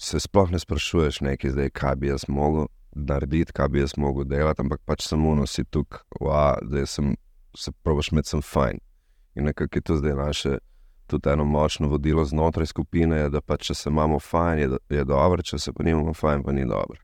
se 0.00 0.20
sploh 0.20 0.50
ne 0.52 0.60
sprašuješ 0.60 1.22
nekaj 1.24 1.54
zdaj, 1.56 1.70
kaj 1.72 1.96
bi 2.00 2.10
jaz 2.12 2.26
mogel 2.28 2.68
narediti, 2.96 3.52
kaj 3.52 3.68
bi 3.68 3.80
jaz 3.80 3.96
mogel 3.96 4.24
delati, 4.24 4.62
ampak 4.64 4.80
pač 4.84 5.06
samo 5.06 5.34
nosi 5.34 5.64
tukaj, 5.64 6.00
wow, 6.20 6.58
da 6.64 6.86
sem 6.86 7.14
se 7.56 7.72
probaš 7.82 8.10
med 8.12 8.26
sem 8.26 8.42
fajn. 8.42 8.80
In 9.36 9.44
nekako 9.44 9.78
je 9.78 9.82
to 9.82 9.96
zdaj 9.96 10.16
naše. 10.16 10.58
Tudi 11.06 11.30
eno 11.30 11.44
močno 11.44 11.88
vodilo 11.88 12.24
znotraj 12.24 12.66
skupine 12.66 13.16
je, 13.16 13.28
da 13.30 13.40
pač, 13.40 13.68
če 13.68 13.74
se 13.74 13.90
imamo 13.90 14.18
fajn, 14.18 14.58
je, 14.58 14.68
je 14.96 15.04
dobro, 15.06 15.42
če 15.42 15.58
se 15.58 15.72
pa 15.72 15.84
nimamo 15.86 16.14
fajn, 16.14 16.42
pa 16.42 16.52
ni 16.52 16.64
dobro. 16.66 16.98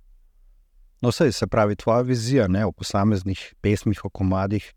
No, 1.03 1.13
vse 1.13 1.33
se 1.33 1.47
pravi, 1.47 1.77
tvoja 1.77 2.03
vizija 2.03 2.49
ne, 2.49 2.65
o 2.67 2.73
posameznih 2.73 3.55
pesmih, 3.63 4.05
o 4.05 4.11
komadih, 4.11 4.73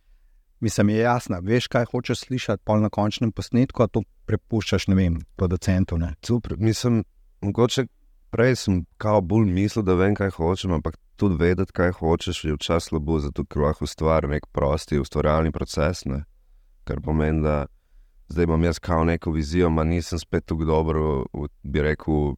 mislim, 0.62 0.90
je 0.94 1.00
jasna. 1.00 1.40
Veš, 1.42 1.68
kaj 1.74 1.88
hočeš 1.90 2.28
slišati, 2.28 2.64
pol 2.66 2.86
na 2.86 2.90
končnem 2.90 3.32
posnetku, 3.32 3.82
a 3.82 3.88
to 3.90 4.04
prepuščaš, 4.30 4.88
ne 4.94 5.00
vem, 5.00 5.20
producentu. 5.38 5.98
Ne. 6.02 6.14
Super, 6.26 6.58
mislim, 6.58 7.04
mogoče 7.42 7.88
prej 8.36 8.56
sem 8.60 8.82
kao 9.00 9.22
bolj 9.22 9.48
mislil, 9.48 9.86
da 9.88 9.96
vem, 9.96 10.16
kaj 10.16 10.34
hočem, 10.36 10.74
ampak 10.76 10.98
tudi 11.16 11.38
vedeti, 11.40 11.72
kaj 11.72 11.94
hočeš, 12.02 12.44
je 12.44 12.58
včasih 12.58 12.90
slabo, 12.92 13.20
zato 13.24 13.46
ker 13.48 13.64
lahko 13.64 13.88
ustvari 13.88 14.28
nek 14.34 14.50
prosti 14.52 15.00
ustvarjalni 15.00 15.54
proces. 15.56 16.04
Ne? 16.10 16.26
Kar 16.84 17.00
pomeni, 17.04 17.45
da 17.45 17.66
zdaj 18.28 18.50
imam 18.50 18.64
jaz 18.68 18.80
kao 18.83 19.06
neko 19.07 19.31
vizijo, 19.31 19.69
ma 19.71 19.86
nisem 19.88 20.19
spet 20.19 20.45
tako 20.52 20.68
dobro, 20.68 21.04
v, 21.33 21.48
bi 21.64 21.86
rekel, 21.86 22.36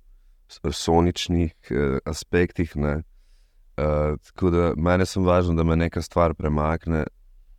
s- 0.47 0.61
soničnih 0.83 1.71
eh, 1.71 1.97
aspektih. 2.05 2.75
Uh, 2.77 4.17
tako 4.25 4.49
da 4.49 4.71
meni 4.77 5.05
je 5.05 5.21
važno, 5.21 5.53
da 5.53 5.63
me 5.63 5.75
neka 5.75 6.01
stvar 6.01 6.33
premakne 6.33 7.03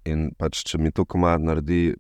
in 0.05 0.31
pač, 0.39 0.65
če 0.67 0.79
mi 0.79 0.91
to 0.91 1.05
komad 1.05 1.43
naredi, 1.43 1.95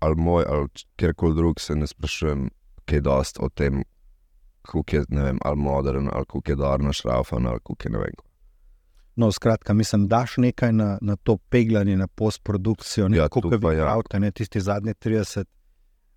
ali 0.00 0.16
moj, 0.16 0.44
ali 0.48 0.84
kjerkoli 0.96 1.36
drug, 1.36 1.60
se 1.60 1.76
ne 1.76 1.86
sprašujem, 1.86 2.46
kaj 2.88 3.00
dost 3.04 3.40
o 3.40 3.48
tem, 3.48 3.82
kako 4.64 4.82
je, 4.92 5.04
ne 5.08 5.22
vem, 5.22 5.38
ali 5.42 5.56
modern, 5.58 6.08
ali 6.12 6.24
kako 6.24 6.42
je 6.46 6.56
darno 6.56 6.92
šrafan, 6.92 7.46
ali 7.46 7.58
kako 7.58 7.76
je 7.84 7.90
ne 7.90 7.98
vem. 7.98 8.14
No, 9.16 9.32
skratka, 9.32 9.72
mislim, 9.72 10.08
daš 10.08 10.36
nekaj 10.36 10.72
na, 10.72 10.98
na 11.00 11.16
to 11.16 11.36
peglanje, 11.38 11.96
na 11.96 12.06
postprodukcijo, 12.08 13.08
ne 13.08 13.16
Ja, 13.16 13.28
kako 13.28 13.48
vi 13.48 13.60
pa 13.60 13.72
ja. 13.72 13.84
pravite, 13.84 14.20
ne 14.20 14.30
tisti 14.30 14.60
zadnji 14.60 14.92
30 14.94 15.44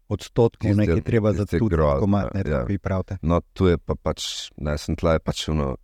odstotkov, 0.09 0.69
Tiste- 0.69 0.77
nekaj 0.77 1.01
treba 1.01 1.33
za 1.33 1.45
tudi 1.45 1.67
grozne, 1.69 1.99
komat, 1.99 2.33
ne 2.33 2.43
ja. 2.47 2.63
vi 2.63 2.77
pravite. 2.77 3.17
No, 3.21 3.41
tu 3.53 3.67
je 3.67 3.77
pa 3.77 3.95
pač, 3.95 4.23
ne 4.57 4.77
sem 4.77 4.95
tle, 4.95 5.19
pač 5.19 5.47
uno, 5.47 5.75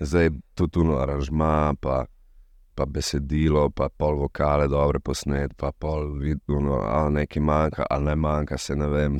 zdaj 0.00 0.28
tudi 0.54 0.78
uno 0.78 0.96
aranžma, 0.96 1.74
pa, 1.80 2.04
pa 2.74 2.86
besedilo, 2.86 3.70
pa 3.70 3.88
pol 3.90 4.14
vokale 4.16 4.68
dobro 4.68 5.00
posnet, 5.00 5.56
pa 5.56 5.72
pol 5.72 6.12
vidno, 6.14 6.78
ali 6.78 7.12
nekaj 7.14 7.42
manjka, 7.42 7.86
ali 7.90 8.04
ne 8.04 8.14
manjka, 8.16 8.58
se 8.58 8.76
ne 8.76 8.86
vem. 8.88 9.18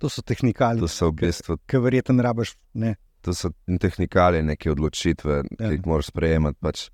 To 0.00 0.08
so 0.08 0.24
tehnikalije, 0.24 0.80
To 0.80 0.88
so 0.88 1.10
v 1.10 1.26
bistvu 1.26 1.58
ki 1.68 1.80
verjetno 1.84 2.22
rabaš. 2.24 2.54
Ne. 2.74 2.94
to 3.20 3.34
so 3.36 3.50
tehnikalije, 3.80 4.42
neke 4.42 4.70
odločitve, 4.72 5.42
ja. 5.58 5.68
Ki 5.68 5.74
jih 5.76 5.86
moraš 5.86 6.08
sprejemati, 6.08 6.56
pač, 6.60 6.86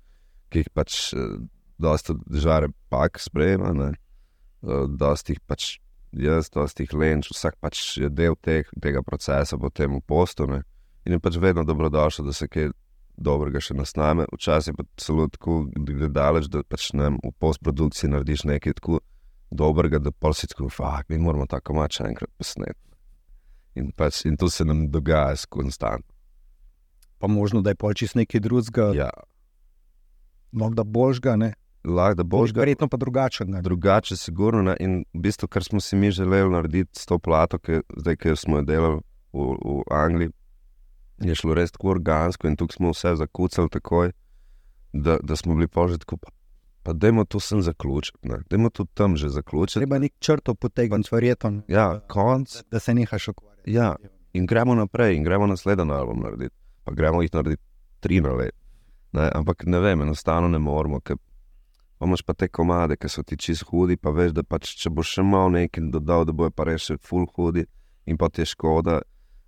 ki 0.51 0.65
jih 0.65 0.71
pač 0.75 0.97
eh, 1.15 1.37
dosta 1.79 2.17
žare 2.31 2.67
pak 2.91 3.19
sprejema. 3.19 3.71
ne. 3.73 3.93
Eh, 4.63 4.87
Dosti 4.91 5.37
jih 5.37 5.41
pač 5.47 5.77
jaz, 6.11 6.49
dosti 6.51 6.83
jih 6.83 6.93
lenč, 6.99 7.31
vsak 7.31 7.55
pač 7.63 7.97
je 8.01 8.09
del 8.09 8.35
teh, 8.35 8.67
tega 8.81 9.03
procesa, 9.03 9.57
potem 9.57 9.95
v 9.95 10.01
postone. 10.03 10.63
In 11.07 11.15
je 11.15 11.19
pač 11.23 11.37
vedno 11.39 11.63
dobrodošlo, 11.63 12.25
da 12.27 12.33
se 12.35 12.47
kaj 12.51 12.73
dobrega 13.17 13.61
še 13.63 13.77
nasname. 13.77 14.27
Včasih 14.33 14.75
pa 14.77 14.83
celo 14.99 15.27
tako 15.31 15.63
da 15.71 15.93
gre 15.93 16.09
daleč, 16.11 16.49
da 16.51 16.63
pač 16.67 16.91
ne, 16.93 17.13
v 17.23 17.31
postprodukciji 17.39 18.11
narediš 18.11 18.43
nekaj 18.49 18.77
tako 18.81 18.99
dobrega, 19.51 20.01
da 20.03 20.11
pa 20.11 20.33
si 20.35 20.49
tako, 20.51 20.67
fak, 20.69 21.07
mi 21.09 21.17
moramo 21.17 21.47
tako 21.47 21.77
mač 21.79 22.01
enkrat 22.03 22.29
posneti. 22.37 22.77
In, 23.77 23.91
pač, 23.95 24.23
in 24.25 24.37
to 24.37 24.49
se 24.49 24.65
nam 24.65 24.87
dogaja 24.91 25.35
konstantno. 25.49 26.13
Pa 27.17 27.27
možno, 27.27 27.61
da 27.61 27.73
je 27.73 27.79
pol 27.79 27.93
čist 27.97 28.17
nekaj 28.17 28.41
drugega. 28.41 28.91
Ja. 28.95 29.09
Lahko 30.53 30.75
da 30.77 30.83
božga, 30.83 31.35
ne. 31.35 31.53
Lahko 31.85 32.21
da 32.21 32.23
božga. 32.23 32.61
Verjetno 32.61 32.87
pa 32.89 32.97
drugačen. 32.97 33.57
Drugače, 33.63 34.17
sigurno. 34.17 34.61
Ne? 34.61 34.75
In 34.79 34.99
v 35.13 35.23
bistvu, 35.25 35.47
kar 35.47 35.65
smo 35.65 35.81
si 35.81 35.95
mi 35.95 36.11
želeli 36.11 36.51
narediti 36.53 36.99
s 36.99 37.05
to 37.09 37.19
plato, 37.19 37.59
ki, 37.59 37.81
zdaj, 37.97 38.17
ki 38.21 38.35
smo 38.37 38.61
jo 38.61 38.67
delali 38.69 39.01
v, 39.33 39.47
v 39.57 39.81
Angliji, 39.93 40.33
je 41.25 41.35
šlo 41.35 41.57
res 41.57 41.73
tako 41.73 41.95
organsko 41.95 42.47
in 42.47 42.57
tukaj 42.57 42.77
smo 42.77 42.93
vse 42.93 43.15
zakucali 43.17 43.73
takoj, 43.73 44.11
da, 44.93 45.17
da 45.23 45.35
smo 45.35 45.55
bili 45.57 45.67
požitki. 45.67 46.17
Pa, 46.21 46.33
pa 46.87 46.93
dajmo 46.93 47.25
to 47.25 47.39
sem 47.39 47.61
zaključiti, 47.61 48.17
dajmo 48.49 48.69
to 48.69 48.85
tam 48.93 49.17
že 49.17 49.29
zaključiti. 49.29 49.79
Treba 49.79 49.99
nek 49.99 50.13
črto 50.19 50.53
potegniti, 50.55 51.09
verjetno. 51.11 51.61
Ja, 51.67 51.99
konc. 52.07 52.53
Da, 52.53 52.61
da 52.71 52.79
se 52.79 52.93
nehaš 52.93 53.27
ukvarjati. 53.27 53.71
Ja, 53.71 53.95
in 54.33 54.45
gremo 54.45 54.75
naprej, 54.75 55.15
in 55.15 55.23
gremo 55.23 55.47
naslednji 55.47 55.91
album 55.91 56.21
narediti. 56.23 56.55
Pa 56.83 56.91
gremo 56.91 57.21
jih 57.21 57.33
narediti 57.33 57.63
tri 57.99 58.21
na 58.21 58.31
let. 58.31 58.55
Ne? 59.11 59.31
Ampak 59.35 59.63
ne 59.65 59.79
vem, 59.79 60.01
enostavno 60.01 60.47
ne 60.47 60.59
moramo. 60.59 60.99
Imáš 62.03 62.21
pa 62.23 62.33
te 62.33 62.47
komade, 62.47 62.95
ki 62.95 63.09
so 63.09 63.23
ti 63.23 63.35
čist 63.37 63.67
hudi, 63.67 63.97
pa 63.97 64.13
veš, 64.15 64.31
da 64.31 64.43
pač, 64.43 64.71
če 64.79 64.89
boš 64.89 65.11
še 65.17 65.27
malo 65.27 65.49
nekaj 65.49 65.91
dodal, 65.91 66.23
da 66.25 66.31
bojo 66.31 66.53
pa 66.55 66.69
res 66.69 66.87
še 66.87 66.95
full 67.03 67.27
hudi, 67.35 67.65
in 68.05 68.17
pa 68.17 68.29
ti 68.29 68.45
je 68.45 68.53
škoda, 68.53 69.01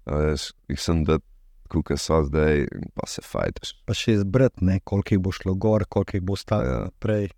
da 0.05 0.35
jih 0.67 0.81
sem 0.81 1.05
da, 1.07 1.21
kot 1.69 1.93
so 2.01 2.21
zdaj, 2.25 2.65
pa 2.97 3.07
se 3.07 3.23
fajtaš. 3.25 3.73
Pa 3.85 3.95
še 3.97 4.17
izbrati, 4.19 4.65
koliko 4.83 5.15
jih 5.15 5.21
bo 5.23 5.33
šlo 5.35 5.55
gor, 5.55 5.85
koliko 5.85 6.17
jih 6.17 6.25
bo 6.25 6.37
stalo 6.39 6.67
ja. 6.67 6.81
naprej. 6.89 7.29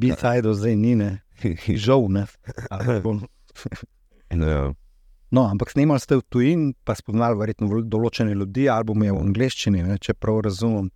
Bi 0.00 0.12
taj 0.16 0.40
do 0.44 0.54
zdaj 0.56 0.76
ni, 0.80 0.94
ne, 0.96 1.10
žal 1.84 2.06
ne. 2.08 2.24
ja. 4.32 4.62
no, 5.30 5.42
ampak 5.44 5.74
snimali 5.74 6.00
ste 6.00 6.16
v 6.16 6.24
tujini, 6.32 6.72
pa 6.84 6.96
spoznali 6.96 7.36
verjetno 7.36 7.68
določene 7.84 8.32
ljudi, 8.32 8.70
album 8.72 9.04
je 9.04 9.12
v 9.12 9.20
angleščini, 9.26 9.84
ne, 9.84 9.98
če 10.00 10.16
prav 10.16 10.44
razumem 10.48 10.88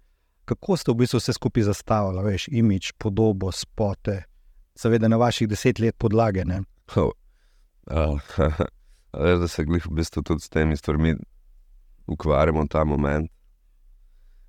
kako 0.47 0.77
ste 0.77 0.93
v 0.93 1.03
bistvu 1.03 1.19
vse 1.19 1.35
skupaj 1.35 1.67
zastavili, 1.67 2.23
veš, 2.25 2.49
imič, 2.49 2.93
podobo, 3.03 3.51
spote, 3.53 4.23
seveda 4.79 5.11
na 5.11 5.19
vaših 5.19 5.49
deset 5.51 5.83
let 5.83 5.99
podlage. 5.99 6.47
Oh. 6.97 7.13
Uh, 7.87 8.19
veš, 9.15 9.39
da 9.39 9.49
se 9.49 9.63
glih 9.65 9.85
v 9.87 9.93
bistvu 9.95 10.23
tudi 10.27 10.43
s 10.43 10.51
temi 10.51 10.75
stvarmi 10.77 11.13
ukvarjamo 12.07 12.67
ta 12.67 12.85
moment. 12.85 13.31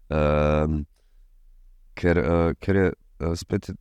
Um, 0.09 0.85
ker, 1.93 2.17
uh, 2.17 2.53
ker 2.59 2.75
je 2.75 2.87
uh, 2.93 3.33
spet 3.35 3.71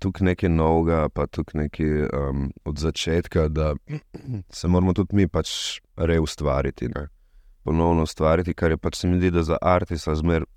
tukaj 0.00 0.24
nekaj 0.32 0.50
novega, 0.52 1.08
pa 1.12 1.26
tukaj 1.26 1.62
nekaj 1.62 2.08
um, 2.08 2.48
od 2.64 2.78
začetka, 2.78 3.48
da 3.48 3.74
se 4.58 4.68
moramo 4.68 4.94
tudi 4.96 5.16
mi 5.16 5.28
pač 5.28 5.80
reustvariti. 5.96 6.88
Ne? 6.88 7.08
Ponovno 7.64 8.02
ustvariti, 8.08 8.54
kar 8.54 8.70
je 8.70 8.80
pač 8.80 9.00
se 9.00 9.08
mi 9.08 9.20
zdi, 9.20 9.30
da 9.30 9.44
za 9.44 9.60
artisa 9.60 10.14
zmeraj 10.16 10.48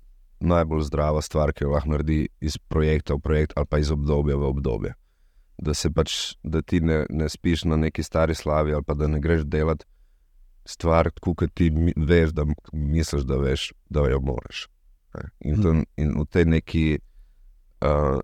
najbolj 0.44 0.82
zdrava 0.90 1.22
stvar, 1.22 1.52
ki 1.52 1.64
jo 1.64 1.72
lahko 1.72 1.94
naredi 1.94 2.26
iz 2.40 2.58
projekta 2.58 3.14
v 3.14 3.22
projekt 3.24 3.52
ali 3.56 3.66
pa 3.70 3.78
iz 3.78 3.90
obdobja 3.90 4.36
v 4.36 4.48
obdobje. 4.50 4.92
Da 5.62 5.74
se 5.74 5.88
pač, 5.94 6.34
da 6.42 6.60
ti 6.62 6.80
ne, 6.80 7.04
ne 7.08 7.28
spiš 7.30 7.64
na 7.70 7.76
neki 7.80 8.02
stari 8.02 8.34
slavi 8.34 8.74
ali 8.74 8.84
pa 8.84 8.94
da 8.98 9.08
ne 9.08 9.20
greš 9.22 9.46
delati 9.46 9.86
stvar, 10.64 11.10
kot 11.20 11.44
ti 11.54 11.70
veš, 11.96 12.32
da 12.36 12.46
misliš, 12.72 13.22
da 13.28 13.36
veš, 13.36 13.72
da 13.90 14.08
jo 14.08 14.20
moraš. 14.20 14.66
In, 15.40 15.62
to, 15.62 15.72
mhm. 15.72 15.82
in 15.96 16.14
v 16.18 16.24
tej 16.26 16.44
neki, 16.44 16.84
uh, 17.84 18.18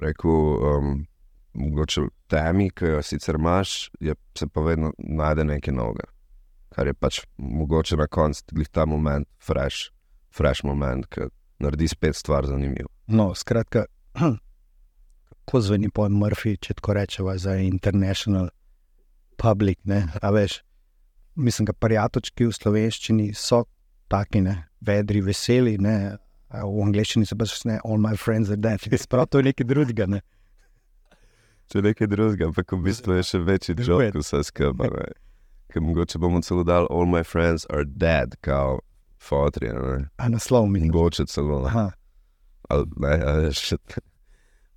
rekel, 0.00 0.30
um, 0.30 1.06
mogoče 1.56 2.06
temi, 2.28 2.70
ki 2.70 2.84
jo 2.96 3.02
sicer 3.02 3.36
imaš, 3.38 3.90
je, 4.00 4.14
se 4.38 4.48
pa 4.48 4.60
vedno 4.60 4.92
najde 4.98 5.44
nekaj 5.44 5.74
novega. 5.74 6.08
Kar 6.76 6.86
je 6.86 6.94
pač 6.94 7.20
mogoče 7.38 7.96
na 7.96 8.06
koncu, 8.06 8.64
ta 8.72 8.84
moment, 8.86 9.28
fresh, 9.40 9.92
fresh 10.36 10.64
moment, 10.64 11.06
ki 11.06 11.28
naredi 11.58 11.88
spet 11.88 12.16
stvar 12.16 12.46
zanimivo. 12.46 12.88
No, 13.06 13.34
skratka, 13.34 13.86
kako 15.46 15.60
zveni 15.60 15.90
po 15.90 16.08
Murphy, 16.08 16.56
če 16.60 16.74
tako 16.74 16.96
rečemo, 16.98 17.36
za 17.38 17.56
international 17.56 18.48
public. 19.36 19.78
Veš, 20.32 20.60
mislim, 21.36 21.66
da 21.66 21.72
prijatelji 21.72 22.46
v 22.46 22.52
slovenščini 22.52 23.32
so 23.34 23.64
taki, 24.08 24.40
ne? 24.40 24.64
vedri, 24.80 25.20
veseli. 25.20 25.76
Ne? 25.78 26.16
V 26.50 26.82
angleščini 26.84 27.26
se 27.26 27.36
pač 27.36 27.58
ne, 27.66 27.80
all 27.84 28.00
my 28.00 28.16
friends 28.16 28.50
are 28.50 28.60
dead, 28.60 28.80
sprav 29.00 29.26
to 29.30 29.42
je 29.42 29.50
nekaj 29.50 29.66
drugega. 29.66 30.06
Ne? 30.06 30.22
Je 31.74 31.82
nekaj 31.82 32.06
drugega, 32.06 32.46
ampak 32.46 32.72
v 32.72 32.84
bistvu 32.86 33.18
je 33.18 33.24
še 33.26 33.38
večji 33.42 33.74
jok, 33.82 34.20
vse 34.22 34.44
skupaj. 34.46 35.14
Ker 35.72 35.82
mogoče 35.82 36.20
bomo 36.22 36.40
celo 36.46 36.62
dali, 36.64 36.86
all 36.90 37.08
my 37.10 37.24
friends 37.26 37.66
are 37.70 37.84
dead, 37.84 38.38
kao 38.46 38.78
fotri. 39.18 39.72
A 40.22 40.28
naslov 40.30 40.70
mi 40.70 40.84
je. 40.84 40.92
Mogoče 40.92 41.26
celo. 41.26 41.66
Ali, 42.70 42.86
ne, 43.02 43.16
ali 43.26 43.50
še. 43.58 43.80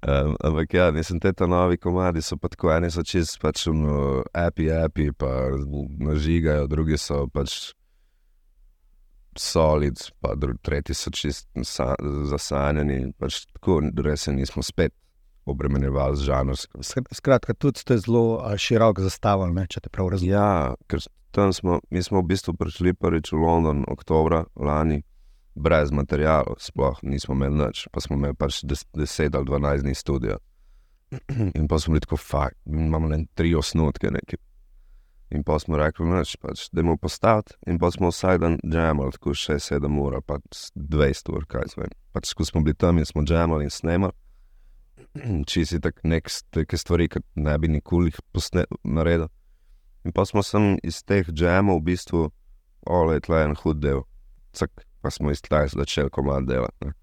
Um, 0.07 0.35
ampak 0.39 0.73
ja, 0.73 0.91
mislim, 0.91 1.19
te 1.19 1.47
novi 1.47 1.77
komadi 1.77 2.21
so 2.21 2.37
pa 2.37 2.47
tako, 2.47 2.71
eni 2.71 2.87
so 2.91 3.03
čist 3.03 3.35
pač 3.41 3.65
no, 3.67 4.23
api, 4.33 4.69
api, 4.71 5.09
pa 5.11 5.49
nažigajo, 5.99 6.69
drugi 6.71 6.97
so 6.97 7.25
pač 7.27 7.73
solid, 9.35 9.99
pa 10.23 10.37
tretji 10.63 10.95
so 10.95 11.11
čist 11.11 11.49
zasanjeni, 12.31 13.11
pač 13.19 13.43
tako, 13.51 13.81
res 14.05 14.23
se 14.27 14.33
nismo 14.33 14.63
spet 14.63 14.95
obremenjevali 15.49 16.15
z 16.15 16.29
žanrsko. 16.29 16.83
Skratka, 17.11 17.53
tudi 17.53 17.83
ste 17.83 17.97
zelo 17.99 18.39
široko 18.55 19.03
zastavili, 19.03 19.67
če 19.67 19.83
te 19.83 19.91
prav 19.91 20.13
razumem. 20.13 20.31
Ja, 20.31 20.75
ker 20.87 21.03
tam 21.35 21.51
smo, 21.53 21.79
mi 21.91 22.03
smo 22.03 22.23
v 22.23 22.31
bistvu 22.31 22.55
prišli 22.55 22.95
prvič 22.95 23.33
v 23.33 23.41
London, 23.43 23.83
oktober 23.91 24.45
lani, 24.55 25.01
brez 25.59 25.91
materijalov, 25.91 26.55
sploh 26.63 26.99
nismo 27.03 27.35
imeli 27.35 27.65
nič, 27.65 27.87
pa 27.91 28.01
smo 28.01 28.15
imeli 28.15 28.35
pač 28.39 28.63
10 28.63 29.35
ali 29.35 29.45
12 29.45 29.83
dni 29.83 29.95
studia. 29.95 30.37
In 31.57 31.67
pa 31.67 31.79
smo 31.79 31.93
bili 31.93 32.05
tako, 32.05 32.17
fakt, 32.17 32.57
imamo 32.65 33.07
le 33.07 33.25
tri 33.35 33.55
osnutke. 33.55 34.11
Neki. 34.11 34.37
In 35.35 35.43
pa 35.43 35.59
smo 35.59 35.77
rekli, 35.77 36.07
noč, 36.09 36.37
pač, 36.41 36.69
da 36.71 36.81
moramo 36.81 36.97
postaviti. 36.97 37.57
In 37.67 37.79
pa 37.79 37.91
smo 37.91 38.09
vsak 38.09 38.39
dan 38.41 38.57
jamali, 38.63 39.11
tako 39.11 39.35
6-7 39.37 39.99
ur, 40.01 40.21
pa 40.25 40.39
20 40.75 41.33
ur, 41.33 41.45
kaj 41.49 41.73
zvem. 41.75 41.93
Pač, 42.13 42.33
ko 42.33 42.45
smo 42.45 42.63
bili 42.65 42.77
tam 42.77 42.97
in 42.97 43.05
smo 43.05 43.25
jamali 43.27 43.67
in 43.67 43.73
snemali, 43.73 44.15
če 45.49 45.65
si 45.65 45.81
tak 45.81 46.01
nek 46.03 46.29
stvari, 46.29 47.09
ki 47.09 47.21
ne 47.35 47.57
bi 47.57 47.69
nikoli 47.69 48.13
jih 48.13 48.65
naredil. 48.83 49.29
In 50.05 50.15
pa 50.15 50.25
smo 50.25 50.41
sem 50.45 50.77
iz 50.83 51.03
teh 51.03 51.27
džemov 51.27 51.81
v 51.81 51.91
bistvu, 51.91 52.29
ole, 52.87 53.19
tle 53.21 53.43
en 53.43 53.57
hud 53.59 53.81
del, 53.83 54.05
Cak, 54.53 54.71
pa 55.01 55.09
smo 55.09 55.31
iz 55.31 55.41
tega 55.41 55.67
začeli 55.67 56.09
komaj 56.09 56.45
delati. 56.47 56.85
Ne. 56.85 56.93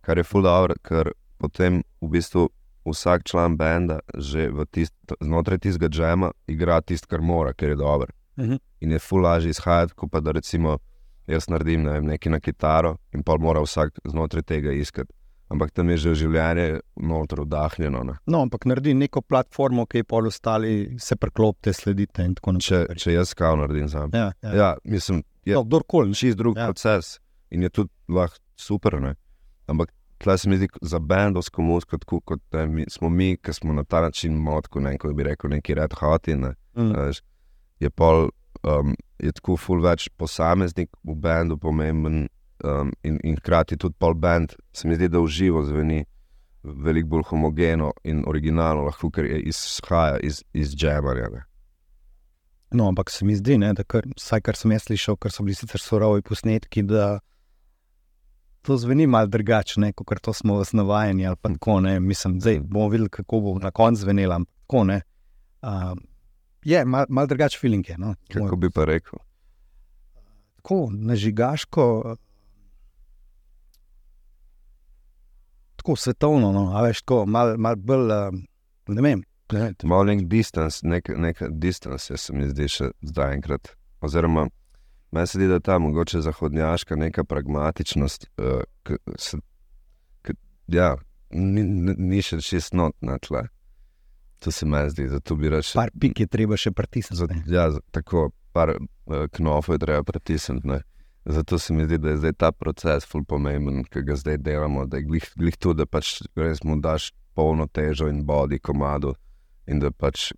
Kar 0.00 0.18
je 0.18 0.24
fuldoor, 0.24 0.76
ker 0.82 1.12
potem 1.38 1.82
v 2.00 2.10
bistvu 2.10 2.48
vsak 2.86 3.24
član 3.26 3.56
benda 3.56 3.98
že 4.14 4.50
tist, 4.70 4.94
znotraj 5.20 5.58
tistega 5.58 5.88
džema 5.88 6.30
igra 6.46 6.80
tisto, 6.80 7.08
kar 7.10 7.20
mora, 7.20 7.52
ker 7.52 7.74
je 7.74 7.76
dober. 7.76 8.10
Uh 8.36 8.44
mhm. 8.44 8.52
-huh. 8.52 8.58
In 8.80 8.92
je 8.92 8.98
ful 8.98 9.20
lažje 9.20 9.50
izhajati, 9.50 9.94
kot 9.94 10.10
pa 10.10 10.20
da 10.20 10.32
recimo 10.32 10.78
jaz 11.26 11.48
naredim 11.48 11.82
ne 11.82 11.92
vem, 11.92 12.04
nekaj 12.06 12.32
na 12.32 12.40
kitaro 12.40 12.96
in 13.12 13.22
pa 13.22 13.36
mora 13.38 13.60
vsak 13.60 13.98
znotraj 14.04 14.42
tega 14.42 14.72
iskati 14.72 15.12
ampak 15.48 15.70
tam 15.70 15.90
je 15.90 15.96
že 15.96 16.14
življenje 16.22 16.80
noter 16.96 17.42
vdahnjeno. 17.44 18.02
Ne? 18.06 18.16
No, 18.26 18.42
ampak 18.46 18.66
naredi 18.68 18.94
neko 18.94 19.22
platformo, 19.22 19.86
ki 19.86 20.02
je 20.02 20.08
pol 20.08 20.30
ostali, 20.30 20.72
se 21.02 21.16
preklopite, 21.16 21.74
sledite. 21.76 22.26
Če, 22.62 22.86
če 22.98 23.14
jaz 23.14 23.34
kao 23.38 23.56
naredim 23.60 23.88
za 23.88 24.06
me. 24.06 24.18
Ja, 24.18 24.32
ja. 24.42 24.54
ja, 24.56 24.70
mislim, 24.84 25.22
je 25.46 25.54
no, 25.54 25.64
kdorkoli. 25.66 26.14
Čist 26.16 26.38
drug 26.38 26.58
ja. 26.58 26.66
proces 26.70 27.18
in 27.50 27.62
je 27.62 27.70
tudi 27.70 27.90
lahko 28.08 28.38
super. 28.56 29.00
Ne? 29.02 29.14
Ampak 29.66 29.92
tleh 30.22 30.40
se 30.40 30.50
mi 30.50 30.56
zdi 30.56 30.68
za 30.82 30.98
bendovsko 30.98 31.62
muziko, 31.62 31.98
kot, 31.98 32.24
kot 32.24 32.42
ne, 32.52 32.66
mi, 32.66 32.86
smo 32.90 33.08
mi, 33.08 33.36
ki 33.36 33.52
smo 33.52 33.72
na 33.72 33.84
ta 33.84 34.00
način 34.00 34.36
motko, 34.36 34.80
ne 34.80 34.96
kot 34.98 35.14
bi 35.14 35.26
rekel, 35.26 35.50
neki 35.50 35.74
red 35.74 35.94
hoti. 36.00 36.36
Ne? 36.36 36.54
Mm. 36.76 37.12
Je 37.80 37.90
pol. 37.90 38.28
Um, 38.66 38.96
je 39.20 39.30
tako 39.36 39.54
ful 39.60 39.82
več 39.84 40.08
posameznik 40.18 40.88
v 41.04 41.14
bendu 41.22 41.58
pomemben, 41.60 42.24
um, 42.64 42.92
in, 43.02 43.18
in 43.22 43.36
hkrati 43.36 43.76
tudi 43.76 43.94
pol 43.98 44.14
band, 44.14 44.56
se 44.72 44.88
mi 44.88 44.96
zdi, 44.96 45.08
da 45.12 45.20
v 45.20 45.30
živo 45.30 45.62
zveni 45.64 46.04
veliko 46.62 47.08
bolj 47.08 47.26
homogeno 47.30 47.92
in 48.04 48.24
originalno, 48.26 48.86
lahko 48.88 49.10
je 49.22 49.40
izhaja 49.40 50.18
iz, 50.18 50.42
iz 50.52 50.74
džemarja. 50.74 51.44
No, 52.70 52.88
ampak 52.88 53.10
se 53.10 53.24
mi 53.24 53.36
zdi, 53.36 53.58
ne, 53.58 53.72
da 53.72 53.84
kar, 53.84 54.06
vsaj 54.16 54.42
kar 54.42 54.58
sem 54.58 54.72
jaz 54.74 54.88
slišal, 54.88 55.16
ker 55.16 55.32
so 55.32 55.46
bili 55.46 55.54
sicer 55.54 55.80
surovi 55.80 56.24
posnetki, 56.26 56.82
da 56.82 57.20
to 58.66 58.76
zveni 58.76 59.06
malo 59.06 59.26
drugače, 59.26 59.92
kot 59.94 60.20
to 60.20 60.32
smo 60.32 60.54
osnovajeni. 60.54 61.26
Mislim, 62.00 62.38
da 62.38 62.50
bomo 62.60 62.88
videli, 62.88 63.08
kako 63.08 63.40
bo 63.40 63.58
na 63.58 63.70
koncu 63.70 64.00
zvenelo. 64.00 64.40
Uh, 64.68 65.98
je 66.64 66.84
malo 66.84 67.06
mal 67.08 67.26
drugačen 67.26 67.60
feeling. 67.60 67.88
Je, 67.88 67.98
no, 67.98 68.14
kako 68.32 68.56
bi 68.56 68.70
pa 68.70 68.84
rekel? 68.84 69.18
Tako, 70.56 70.88
nažigaško, 70.92 72.16
tako 75.76 75.96
svetovno, 75.96 76.52
no, 76.52 76.82
veš, 76.82 77.02
tako 77.02 77.26
malo 77.26 77.56
mal 77.58 77.76
bolj, 77.76 78.10
uh, 78.10 78.34
ne 78.86 79.02
vem. 79.02 79.22
Malo 79.82 80.04
nek 80.04 80.26
distance, 80.26 80.80
nek, 80.82 81.08
nek 81.16 81.42
distance, 81.50 82.16
se 82.16 82.32
mi 82.32 82.48
zdi 82.50 82.66
še 82.68 82.90
zdaj 83.02 83.34
enkrat. 83.34 83.76
Oziroma, 84.02 84.48
meni 85.10 85.26
se 85.26 85.38
zdi, 85.38 85.48
da 85.48 85.60
ta 85.60 85.78
mogoče 85.78 86.20
zahodnjaška 86.20 86.96
neka 86.96 87.24
pragmatičnost, 87.24 88.30
uh, 88.38 88.62
k, 88.82 88.96
se, 89.18 89.38
k, 90.22 90.34
ja, 90.72 90.94
ni, 91.30 91.62
ni 91.96 92.22
še 92.22 92.40
čist 92.44 92.74
not 92.74 92.96
na 93.00 93.18
tle. 93.18 93.46
To 94.44 94.52
se 94.52 94.66
mi 94.66 94.82
zdi, 94.90 95.08
zato 95.08 95.36
bi 95.36 95.48
reč. 95.48 95.72
Par 95.74 95.90
pik 96.00 96.20
je 96.20 96.26
treba 96.26 96.58
še 96.60 96.70
pritisniti. 96.76 97.40
Ja, 97.50 97.70
tako 97.90 98.30
par 98.52 98.74
uh, 98.76 99.24
knofov 99.32 99.78
je 99.78 99.84
treba 99.86 100.04
pritisniti. 100.04 100.68
ne. 100.68 100.82
Zato 101.26 101.58
se 101.58 101.74
mi 101.74 101.84
zdi, 101.84 101.98
da 101.98 102.10
je 102.10 102.16
zdaj 102.16 102.32
ta 102.38 102.52
proces 102.52 103.06
ful 103.06 103.24
pomemben, 103.24 103.84
ki 103.90 104.04
ga 104.06 104.14
zdaj 104.16 104.36
delamo, 104.38 104.84
da 104.86 105.00
je 105.00 105.08
glih, 105.08 105.24
glih 105.34 105.56
to, 105.58 105.72
da 105.74 105.86
pač 105.86 106.20
res 106.38 106.62
mu 106.62 106.76
daš 106.78 107.10
polno 107.34 107.66
težo 107.66 108.06
in 108.08 108.22
bodi 108.24 108.60
komadu 108.62 109.16
in 109.66 109.82
da 109.82 109.90
pač 109.90 110.30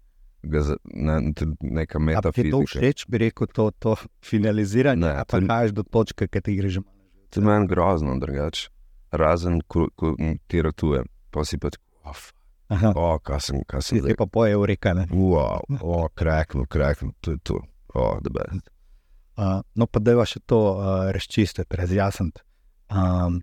ne, 0.85 1.33
tudi 1.33 1.57
neka 1.62 1.99
A 1.99 2.23
ti 2.23 2.40
je 2.40 2.50
to 2.50 2.59
metafizika. 2.59 2.78
všeč, 2.78 3.07
bi 3.07 3.18
rekel, 3.18 3.47
to, 3.49 3.71
to 3.73 3.97
finaliziranje, 4.21 5.00
Ne, 5.00 5.11
a 5.11 5.25
pa 5.25 5.37
to 5.37 5.40
ni- 5.40 5.49
kažeš 5.49 5.73
do 5.73 5.83
točke, 5.83 6.28
ki 6.28 6.40
ti 6.40 6.57
gre 6.57 6.68
že 6.68 6.80
malo. 6.80 6.95
To 7.28 7.35
je 7.35 7.45
meni 7.45 7.66
grozno 7.66 8.14
drugače. 8.16 8.68
Razen, 9.11 9.61
ko, 9.62 9.88
ko 9.90 10.14
ti 10.47 10.62
ratujem, 10.62 11.04
pa 11.30 11.45
si 11.45 11.57
pa 11.57 11.71
tako, 11.71 11.85
oh, 12.04 12.11
f- 12.11 12.33
Aha, 12.68 12.92
oh, 12.95 13.16
kaj 13.18 13.40
sem, 13.40 13.64
kaj 13.64 13.80
sem 13.83 14.00
ti 14.00 14.14
pa 14.14 14.26
poje 14.26 14.52
ureka. 14.54 14.92
ne. 14.95 15.07
Wow, 15.07 15.64
oh, 15.80 16.09
krekno, 16.11 16.66
krekno, 16.66 17.12
to 17.21 17.30
je 17.30 17.38
to. 17.38 17.57
Oh. 17.95 18.21
Uh, 19.35 19.61
no, 19.75 19.87
pa 19.87 19.99
da 19.99 20.12
je 20.12 20.26
še 20.26 20.40
to 20.40 20.59
uh, 20.73 20.83
razčistiti, 21.11 21.76
razjasniti. 21.76 22.40
Um, 22.88 23.40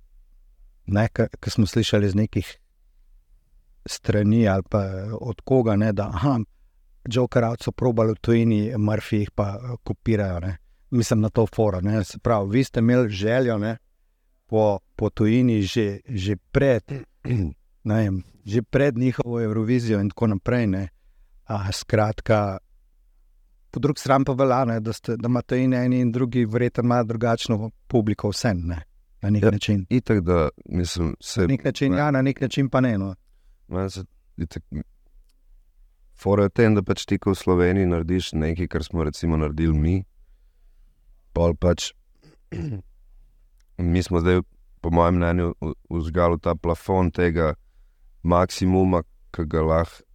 ne, 0.85 1.07
ki 1.09 1.49
smo 1.49 1.65
slišali 1.65 2.05
iz 2.05 2.15
nekih 2.15 2.45
strani 3.85 4.47
ali 4.47 4.63
pa 4.63 4.81
od 5.11 5.41
koga, 5.41 5.75
ne, 5.75 5.93
da 5.93 6.07
aha, 6.07 6.39
Joker 7.09 7.43
so 7.61 7.71
probali 7.71 8.11
v 8.13 8.19
tujini, 8.21 8.73
Murphy 8.77 9.17
jih 9.23 9.31
pa 9.35 9.55
eh, 9.55 9.75
kopirajo. 9.83 10.39
Ne. 10.39 10.57
Mislim 10.91 11.21
na 11.21 11.29
to 11.29 11.45
foro. 11.55 11.81
Ne. 11.81 12.03
Se 12.03 12.17
pravi, 12.19 12.49
vi 12.51 12.63
ste 12.63 12.79
imeli 12.79 13.09
željo 13.09 13.57
ne, 13.57 13.77
po, 14.45 14.79
po 14.95 15.09
tujini 15.09 15.61
že, 15.61 15.99
že 16.05 16.35
pred. 16.51 16.83
ne 17.89 17.95
vem, 17.95 18.23
že 18.45 18.61
pred 18.61 18.97
njihovo 18.97 19.41
Eurovizijo 19.41 19.99
in 19.99 20.09
tako 20.09 20.27
naprej. 20.27 20.67
Ne. 20.67 20.87
A, 21.45 21.71
skratka, 21.71 22.57
po 23.71 23.79
drugi 23.79 23.99
strani 23.99 24.25
pa 24.25 24.33
velja, 24.33 24.65
ne, 24.65 24.79
da, 24.79 24.93
ste, 24.93 25.17
da 25.17 25.27
imate 25.27 25.59
in 25.63 25.73
eni 25.73 25.99
in 25.99 26.11
drugi, 26.11 26.45
verjetno 26.45 26.83
malo 26.83 27.03
drugačno 27.03 27.71
publiko, 27.87 28.29
vse 28.29 28.53
ne, 28.53 28.81
na 29.21 29.29
nek 29.29 29.43
Ja. 29.43 29.51
način. 29.51 29.85
Itak, 29.89 30.21
da 30.21 30.49
mislim, 30.65 31.15
se. 31.21 31.41
Na 31.41 31.47
nek 31.47 31.63
način, 31.63 31.91
ne. 31.91 31.97
ja, 31.97 32.11
na 32.11 32.21
nek 32.21 32.41
način 32.41 32.69
pa 32.69 32.81
ne. 32.81 32.97
No. 32.97 33.15
Se 33.89 34.03
itak. 34.37 34.63
Fora 36.15 36.47
je 36.47 36.49
tem, 36.49 36.75
da 36.75 36.83
pač 36.83 37.03
ti, 37.05 37.19
ko 37.19 37.33
v 37.33 37.39
Sloveniji 37.39 37.91
narediš 37.91 38.31
nekaj, 38.39 38.69
kar 38.71 38.83
smo 38.83 39.03
recimo 39.03 39.37
naredili 39.37 39.75
mi, 39.75 39.95
pol 41.35 41.55
pač. 41.59 41.91
Mi 43.77 43.99
smo 44.03 44.21
zdaj, 44.23 44.39
po 44.79 44.89
mojem 44.95 45.19
mnenju, 45.19 45.49
vzgali 45.91 46.39
ta 46.39 46.55
plafon 46.55 47.11
tega 47.11 47.55
maksimuma, 48.23 49.03
ki 49.35 49.43
ga 49.51 49.63
lahko 49.67 50.05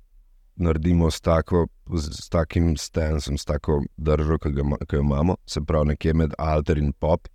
naredimo 0.61 1.11
s, 1.11 1.21
tako, 1.21 1.67
z, 1.93 2.13
s 2.17 2.29
takim 2.33 2.73
stensom, 2.77 3.37
s 3.37 3.45
tako 3.45 3.83
držo, 3.97 4.39
ki, 4.41 4.53
ga, 4.57 4.65
ki 4.89 4.97
jo 4.97 5.05
imamo, 5.05 5.37
se 5.49 5.61
pravi 5.61 5.93
nekje 5.93 6.15
med 6.17 6.37
alter 6.39 6.81
in 6.81 6.93
pop. 6.93 7.29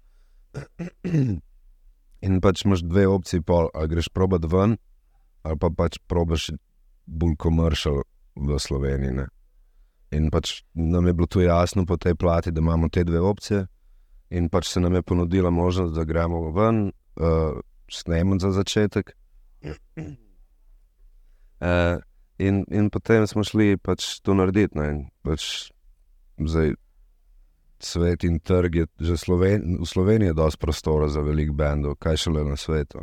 In 2.25 2.39
pač 2.41 2.63
imaš 2.65 2.81
dve 2.81 3.05
opcije, 3.11 3.43
pol, 3.45 3.69
ali 3.77 3.91
greš 3.91 4.09
probat 4.09 4.45
ven, 4.49 4.77
ali 5.45 5.57
pa 5.61 5.69
pač 5.69 5.99
probaš 6.09 6.49
bolj 7.05 7.35
komercial 7.37 8.01
v 8.35 8.59
Sloveniji. 8.59 9.11
Ne? 9.11 9.27
In 10.11 10.29
pač 10.31 10.63
nam 10.73 11.07
je 11.07 11.13
bilo 11.13 11.27
to 11.27 11.41
jasno 11.41 11.85
po 11.85 11.97
tej 11.97 12.15
plati, 12.15 12.51
da 12.51 12.61
imamo 12.61 12.89
te 12.89 13.03
dve 13.03 13.19
opcije, 13.19 13.65
in 14.29 14.49
pač 14.49 14.67
se 14.69 14.79
nam 14.79 14.93
je 14.95 15.01
ponudila 15.01 15.49
možnost, 15.49 15.95
da 15.95 16.03
gremo 16.03 16.51
ven, 16.51 16.91
uh, 17.15 17.59
snemati 17.91 18.41
za 18.41 18.51
začetek. 18.51 19.15
Uh, 19.65 20.07
in, 22.47 22.65
in 22.71 22.89
potem 22.89 23.27
smo 23.27 23.43
šli 23.43 23.77
pač 23.77 24.19
to 24.21 24.33
narediti. 24.33 24.77
Ne? 24.77 24.89
In 24.89 25.05
Pač 25.25 25.71
zdaj, 26.37 26.75
svet 27.79 28.23
in 28.23 28.39
trg 28.39 28.75
je 28.75 28.85
že 28.99 29.17
Sloven, 29.17 29.77
v 29.81 29.85
Sloveniji 29.85 30.33
dosti 30.33 30.61
prostora 30.61 31.09
za 31.09 31.21
velik 31.21 31.51
bendov, 31.51 31.95
kaj 31.99 32.17
šele 32.17 32.43
na 32.45 32.55
svetu. 32.55 33.01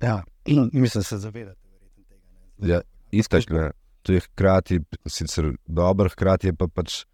Ja, 0.00 0.22
mislim, 0.72 1.04
se 1.04 1.18
zavedate. 1.18 1.60
verjetno 1.68 2.04
tega, 2.08 2.26
ne. 2.32 2.68
Ja, 2.68 2.80
Itak, 3.12 3.50
ne. 3.50 3.70
To 4.02 4.12
je 4.12 4.20
hkrati 4.20 4.80
sicer 5.06 5.52
dobro, 5.66 6.08
hkrati 6.08 6.48
je 6.48 6.54
pa 6.56 6.68
pač 6.68 7.04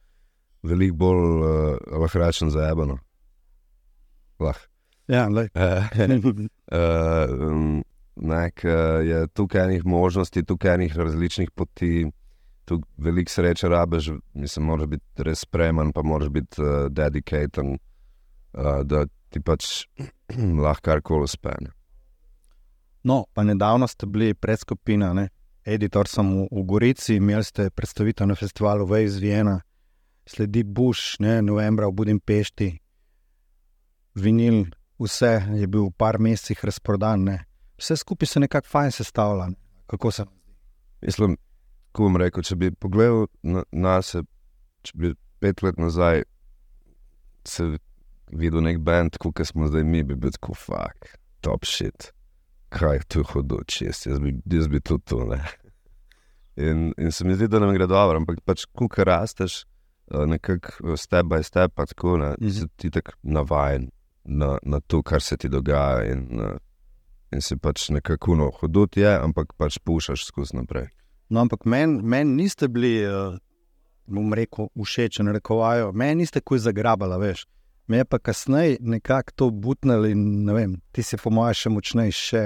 veliko 0.62 0.96
bolj, 0.96 1.18
uh, 1.18 2.00
lahko 2.02 2.18
rečem, 2.22 2.50
zaebano. 2.50 2.98
Lahko. 4.38 4.68
Ja, 5.08 5.28
lej. 5.30 5.48
Uh, 5.54 5.86
um, 6.74 7.82
nek, 8.16 8.62
uh, 8.64 9.02
je 9.06 9.26
tukaj 9.34 9.64
enih 9.64 9.84
možnosti, 9.86 10.42
tukaj 10.42 10.74
enih 10.74 10.96
različnih 10.96 11.50
poti, 11.54 12.06
tu 12.66 12.80
veliko 12.98 13.30
sreče 13.30 13.68
rabeš, 13.70 14.10
mislim, 14.34 14.66
moraš 14.66 14.90
biti 14.96 15.26
res 15.26 15.44
spreman, 15.46 15.92
pa 15.92 16.02
moraš 16.02 16.32
biti 16.34 16.62
uh, 16.62 16.88
dedikaten, 16.90 17.76
uh, 17.78 18.82
da 18.82 19.06
ti 19.30 19.40
pač 19.40 19.86
lahko 20.64 20.90
karkoli 20.90 21.30
uspe. 21.30 21.54
No, 23.06 23.24
pa 23.34 23.44
nedavno 23.46 23.86
ste 23.86 24.06
bili 24.10 24.34
predskupina, 24.34 25.12
ne? 25.14 25.28
Editor 25.66 26.08
sem 26.08 26.26
v, 26.30 26.46
v 26.50 26.64
Gorici, 26.64 27.16
imeli 27.18 27.44
ste 27.44 27.70
predstavitev 27.70 28.30
na 28.30 28.38
festivalu 28.38 28.86
Waves 28.86 29.18
Viena, 29.20 29.60
sledi 30.26 30.62
Bush, 30.62 31.18
ne? 31.20 31.42
novembra 31.42 31.90
v 31.90 31.96
Budimpešti, 31.98 32.70
vinil, 34.14 34.66
vse 34.98 35.42
je 35.58 35.66
bil 35.66 35.90
v 35.90 35.94
par 35.98 36.18
mesecih 36.22 36.64
razprodan. 36.64 37.26
Ne? 37.26 37.36
Vse 37.78 37.96
skupaj 37.96 38.26
se 38.26 38.40
nekako 38.40 38.70
fajn 38.70 38.90
sestavlja. 38.90 39.50
Ne? 39.52 39.58
Kako 39.86 40.10
se? 40.10 40.24
Mislim, 41.02 41.36
ko 41.92 42.06
bom 42.06 42.16
rekel, 42.16 42.42
če 42.42 42.56
bi 42.56 42.70
pogledal 42.70 43.26
na 43.42 43.62
nas, 43.72 44.14
če 44.82 44.92
bi 44.94 45.12
pet 45.42 45.62
let 45.62 45.78
nazaj 45.78 46.24
se 47.46 47.76
videl 48.32 48.64
nek 48.64 48.80
bend, 48.82 49.18
kot 49.22 49.42
smo 49.46 49.68
zdaj 49.70 49.84
mi, 49.86 50.02
bi 50.02 50.16
bil 50.18 50.32
tako 50.34 50.56
fuk, 50.58 51.10
top 51.46 51.66
shit. 51.68 52.10
Kaj 52.68 52.98
tu 53.08 53.22
hodo 53.22 53.60
čest, 53.66 54.06
jaz 54.06 54.18
bi, 54.20 54.34
jaz 54.50 54.68
bi 54.68 54.80
tudi 54.80 55.04
to. 55.04 55.24
Ne? 55.24 55.40
In, 56.56 56.92
in 56.98 57.12
se 57.12 57.24
mi 57.24 57.34
zdi, 57.34 57.48
da 57.48 57.58
nam 57.58 57.74
gre 57.74 57.86
dobro, 57.86 58.16
ampak 58.16 58.40
pač, 58.44 58.64
ko 58.74 58.88
rasteš, 59.04 59.64
eh, 60.10 60.26
nekako 60.26 60.96
step 60.96 61.26
by 61.26 61.42
step, 61.44 61.72
pa 61.74 61.86
tako, 61.86 62.16
ne, 62.16 62.34
Mhm. 62.40 62.50
si 62.50 62.66
ti 62.76 62.90
tako 62.90 63.12
navajen 63.22 63.90
na, 64.24 64.58
na 64.62 64.80
to, 64.80 65.02
kar 65.02 65.20
se 65.22 65.36
ti 65.36 65.48
dogaja. 65.48 66.04
In, 66.12 66.40
eh, 66.40 66.58
in 67.32 67.40
si 67.40 67.56
pač 67.56 67.90
nekako 67.90 68.36
no, 68.36 68.50
hodot 68.50 68.96
je, 68.96 69.08
ampak 69.18 69.52
pač 69.56 69.78
pušaš 69.78 70.24
skozi 70.26 70.56
naprej. 70.56 70.88
No, 71.30 71.40
ampak 71.40 71.64
meni 71.64 72.02
men 72.02 72.36
niste 72.36 72.68
bili, 72.68 73.02
uh, 73.06 73.34
bom 74.06 74.32
rekel, 74.32 74.68
všeč, 74.78 75.18
ne 75.26 75.32
rekovajo, 75.32 75.92
meni 75.92 76.22
niste 76.22 76.40
kuj 76.40 76.58
zagrabala, 76.58 77.18
veš. 77.18 77.46
Me 77.86 77.96
je 77.96 78.04
pa 78.04 78.18
kasneje 78.18 78.78
nekako 78.80 79.32
to 79.36 79.50
butnili 79.50 80.10
in 80.10 80.44
ne 80.44 80.52
vem, 80.52 80.80
ti 80.92 81.02
si 81.02 81.16
po 81.22 81.30
mojem 81.30 81.54
še 81.54 81.70
močnejši, 81.70 82.22
še 82.30 82.42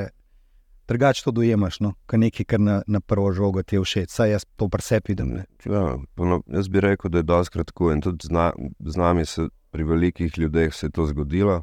drugače 0.90 1.24
to 1.24 1.30
dojemaš, 1.30 1.80
no, 1.80 1.92
kot 2.10 2.20
nekaj, 2.20 2.46
kar 2.50 2.60
na, 2.60 2.80
na 2.86 3.00
prvo 3.00 3.30
žogo 3.32 3.62
ti 3.62 3.78
je 3.78 3.84
všeč, 3.84 4.10
saj 4.10 4.34
jaz 4.34 4.46
to 4.58 4.68
pri 4.68 4.82
sebi 4.82 5.14
vidim. 5.14 5.36
Ne. 5.38 5.44
Ja, 5.64 5.96
no, 6.16 6.40
jaz 6.50 6.68
bi 6.68 6.82
rekel, 6.82 7.12
da 7.14 7.22
je 7.22 7.28
doskrat 7.30 7.70
tako 7.70 7.92
in 7.94 8.02
tudi 8.04 8.26
zna, 8.26 8.50
z 8.80 9.00
nami 9.00 9.26
se 9.26 9.48
pri 9.70 9.86
velikih 9.86 10.38
ljudeh 10.38 10.74
se 10.74 10.88
je 10.88 10.96
to 10.98 11.06
zgodilo, 11.06 11.62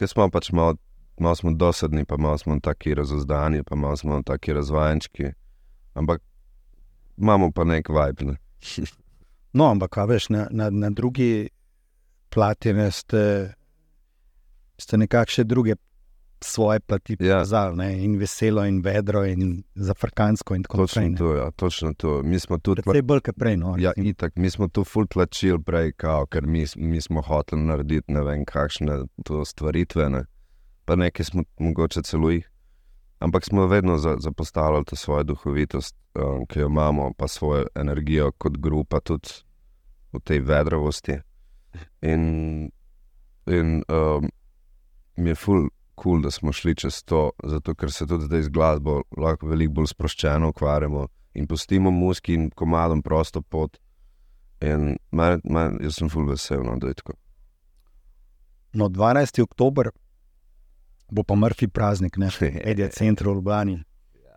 ker 0.00 0.08
smo 0.08 0.30
pač 0.32 0.50
malo, 0.56 0.78
malo 1.20 1.36
smo 1.36 1.52
dosadni, 1.52 2.06
pa 2.08 2.16
malo 2.16 2.38
smo 2.38 2.56
taki 2.60 2.94
razozdani, 2.94 3.62
pa 3.62 3.76
malo 3.76 3.96
smo 3.96 4.22
taki 4.22 4.56
razvajenčki, 4.56 5.34
ampak 5.94 6.24
imamo 7.20 7.52
pa 7.52 7.64
nek 7.64 7.92
vibe. 7.92 8.32
Ne? 8.32 8.36
No, 9.52 9.66
ampak, 9.66 9.96
veš, 10.06 10.28
na, 10.30 10.46
na, 10.50 10.70
na 10.70 10.90
drugi 10.90 11.50
plati 12.30 12.72
ne, 12.72 12.90
ste, 12.90 13.52
ste 14.78 14.96
nekako 14.96 15.30
še 15.30 15.44
druge 15.44 15.74
svoje 16.40 16.80
plati 16.80 17.16
Ja. 17.20 17.34
pokazali, 17.34 17.76
ne, 17.76 18.04
in 18.04 18.16
veselo, 18.16 18.64
in 18.64 18.80
vedro, 18.80 19.24
in 19.24 19.62
zafrkansko, 19.74 20.54
in 20.54 20.62
Točno 20.62 20.84
naprej. 20.84 21.10
ne. 21.10 21.16
to, 21.16 21.34
ja, 21.34 21.50
točno 21.50 21.92
to. 21.94 22.22
Mi 22.22 22.38
smo 22.38 22.58
tudi 22.58 22.82
Precej 22.82 23.02
bolj 23.02 23.20
kot 23.20 23.36
prej. 23.36 23.56
No, 23.56 23.74
Ja, 23.78 23.92
itak, 23.94 24.36
mi 24.36 24.50
smo 24.50 24.68
tu 24.68 24.84
ful 24.84 25.06
tlačili 25.06 25.62
prej, 25.62 25.92
kao, 25.92 26.26
ker 26.26 26.46
mi, 26.46 26.64
mi 26.76 27.00
smo 27.00 27.22
hoteli 27.22 27.62
narediti 27.62 28.12
ne 28.12 28.22
vem 28.22 28.44
kakšne 28.44 29.02
to 29.24 29.44
stvaritve, 29.44 30.08
ne. 30.10 30.24
pa 30.84 30.96
nekaj 30.96 31.24
smo 31.24 31.42
mogoče 31.58 32.02
celo 32.02 32.30
jih. 32.30 32.46
Ampak 33.20 33.44
smo 33.44 33.66
vedno 33.66 33.98
za, 33.98 34.16
zapostavljali 34.18 34.84
to 34.84 34.96
svojo 34.96 35.22
duhovitost, 35.24 35.96
um, 36.14 36.46
ki 36.46 36.58
jo 36.58 36.66
imamo, 36.66 37.12
pa 37.12 37.28
svojo 37.28 37.66
energijo 37.74 38.32
kot 38.32 38.56
grupa, 38.56 39.00
tudi 39.00 39.28
v 40.12 40.20
tej 40.20 40.40
vedrovosti. 40.40 41.18
In, 42.02 42.70
in 43.46 43.82
um, 43.88 44.30
mi 45.16 45.30
je 45.30 45.34
ful 45.34 45.68
kul, 46.00 46.12
cool, 46.12 46.22
da 46.22 46.30
smo 46.30 46.52
šli 46.52 46.74
čez 46.74 47.02
to, 47.04 47.30
zato 47.44 47.74
ker 47.74 47.92
se 47.92 48.06
tudi 48.06 48.24
zdaj 48.24 48.42
z 48.42 48.48
glasbo 48.48 49.02
lahko 49.16 49.46
veliko 49.46 49.80
bolj 49.80 49.90
sproščeno 49.92 50.48
ukvarjamo 50.48 51.06
in 51.34 51.46
pustimo 51.46 51.90
muski 51.90 52.34
in 52.34 52.50
komadom 52.50 53.02
prosto 53.02 53.42
pot. 53.42 53.76
In 54.60 54.96
man, 55.10 55.40
man, 55.44 55.76
jaz 55.80 56.00
sem 56.00 56.08
ful 56.08 56.28
vesel, 56.28 56.64
no, 56.64 56.76
da 56.80 56.88
je 56.88 56.94
tako. 56.94 57.12
No, 58.72 58.88
12. 58.88 59.42
oktober 59.42 59.90
bo 61.10 61.22
pa 61.22 61.34
Murphy 61.34 61.68
praznik, 61.68 62.16
ne, 62.16 62.30
Edija 62.70 62.88
Centra 62.88 63.30
v 63.30 63.40
Ljubljani. 63.40 63.78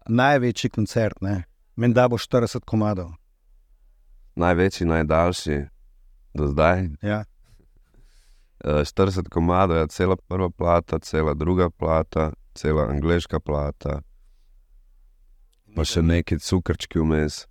Največji 0.09 0.69
koncert, 0.69 1.21
ne, 1.21 1.43
menda 1.75 2.07
bo 2.07 2.17
40 2.17 2.65
komadov. 2.65 3.13
Največji, 4.35 4.87
najdaljši 4.89 5.59
do 6.33 6.47
zdaj. 6.47 6.89
Ja. 7.01 7.23
Eh, 8.59 8.83
40 8.83 9.29
komadov 9.29 9.77
je 9.77 9.87
cela 9.87 10.15
prva 10.17 10.49
plata, 10.49 10.99
cela 10.99 11.33
druga 11.33 11.69
plata, 11.69 12.31
cela 12.53 12.87
angliška 12.87 13.39
plata, 13.39 14.01
pa 15.75 15.83
še 15.83 16.01
neki 16.01 16.37
cukrčki 16.39 16.99
vmes. 16.99 17.43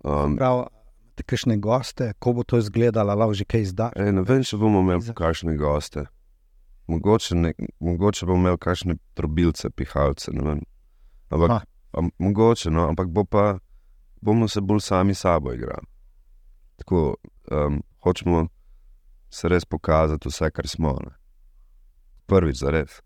Um, 0.00 0.36
Prav, 0.36 0.66
te 1.14 1.22
kakšne 1.22 1.56
goste, 1.58 2.12
ko 2.18 2.32
bo 2.32 2.42
to 2.42 2.58
izgledalo, 2.58 3.14
lahko 3.14 3.34
že 3.34 3.44
kaj 3.44 3.60
izda. 3.62 3.90
ej, 3.96 4.12
ne 4.12 4.22
vem, 4.22 4.42
če 4.42 4.56
bomo 4.56 4.80
imeli 4.80 5.14
kakšne 5.14 5.56
goste. 5.56 6.06
Mogoče, 6.86 7.34
ne, 7.34 7.52
mogoče 7.80 8.26
bomo 8.26 8.40
imeli 8.44 8.58
kakšne 8.58 8.96
trobilce, 9.14 9.70
pihalce. 9.70 10.32
ne 10.32 10.42
vem. 10.42 10.60
Ampak, 11.30 11.50
Ha. 11.50 11.60
a, 11.92 12.08
mogoče, 12.18 12.70
no, 12.70 12.88
ampak 12.88 13.08
bo 13.08 13.24
pa, 13.24 13.58
bomo 14.20 14.48
se 14.48 14.60
bolj 14.60 14.80
sami 14.80 15.14
sabo 15.14 15.52
igrali. 15.52 15.86
Tako, 16.76 17.16
um, 17.50 17.82
hočemo 18.04 18.46
se 19.30 19.48
res 19.48 19.64
pokazati, 19.64 20.28
vse, 20.28 20.50
kar 20.50 20.68
smo. 20.68 20.96
Ne. 21.04 21.14
Prvič, 22.26 22.62
za 22.62 22.70
res. 22.70 23.00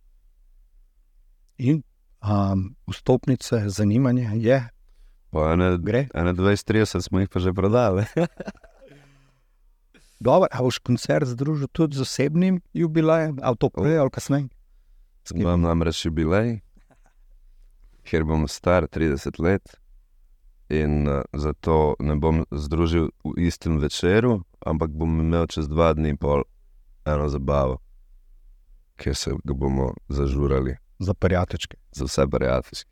In 1.59 1.83
um, 2.25 2.75
vstopnice, 2.89 3.69
zanimanje 3.69 4.31
je, 4.41 4.61
Po 5.31 5.45
ene, 5.47 5.77
gre. 5.79 6.09
ene 6.15 6.33
20-30 6.35 7.07
smo 7.07 7.21
jih 7.21 7.29
pa 7.31 7.39
že 7.39 7.53
prodali. 7.55 8.05
Dobro, 10.21 10.49
a 10.53 10.59
boš 10.61 10.81
koncert 10.83 11.31
združil 11.31 11.71
tudi 11.73 11.97
z 11.97 12.05
osebnim 12.05 12.59
jubilejem, 12.75 13.39
ali 13.43 13.57
to 13.57 13.71
prej 13.71 13.99
ali 13.99 14.11
kasneje? 14.11 14.49
Imam 15.35 15.63
namreč 15.63 16.03
jubilej, 16.05 16.61
ker 18.05 18.27
bom 18.27 18.45
star 18.49 18.91
30 18.91 19.39
let 19.39 19.63
in 20.71 21.09
uh, 21.09 21.23
zato 21.33 21.97
ne 21.99 22.15
bom 22.17 22.45
združil 22.51 23.11
v 23.25 23.35
istem 23.47 23.79
večeru, 23.83 24.41
ampak 24.67 24.91
bom 24.91 25.21
imel 25.21 25.47
čez 25.51 25.69
dva 25.69 25.93
dni 25.93 26.15
pol 26.17 26.45
eno 27.05 27.29
zabavo, 27.29 27.81
ki 28.97 29.15
se 29.15 29.35
ga 29.45 29.55
bomo 29.55 29.93
zažurali 30.09 30.77
Za 30.99 31.15
prijateljčke. 31.15 31.77
za 31.93 32.05
vse 32.05 32.27
prijatelje. 32.31 32.85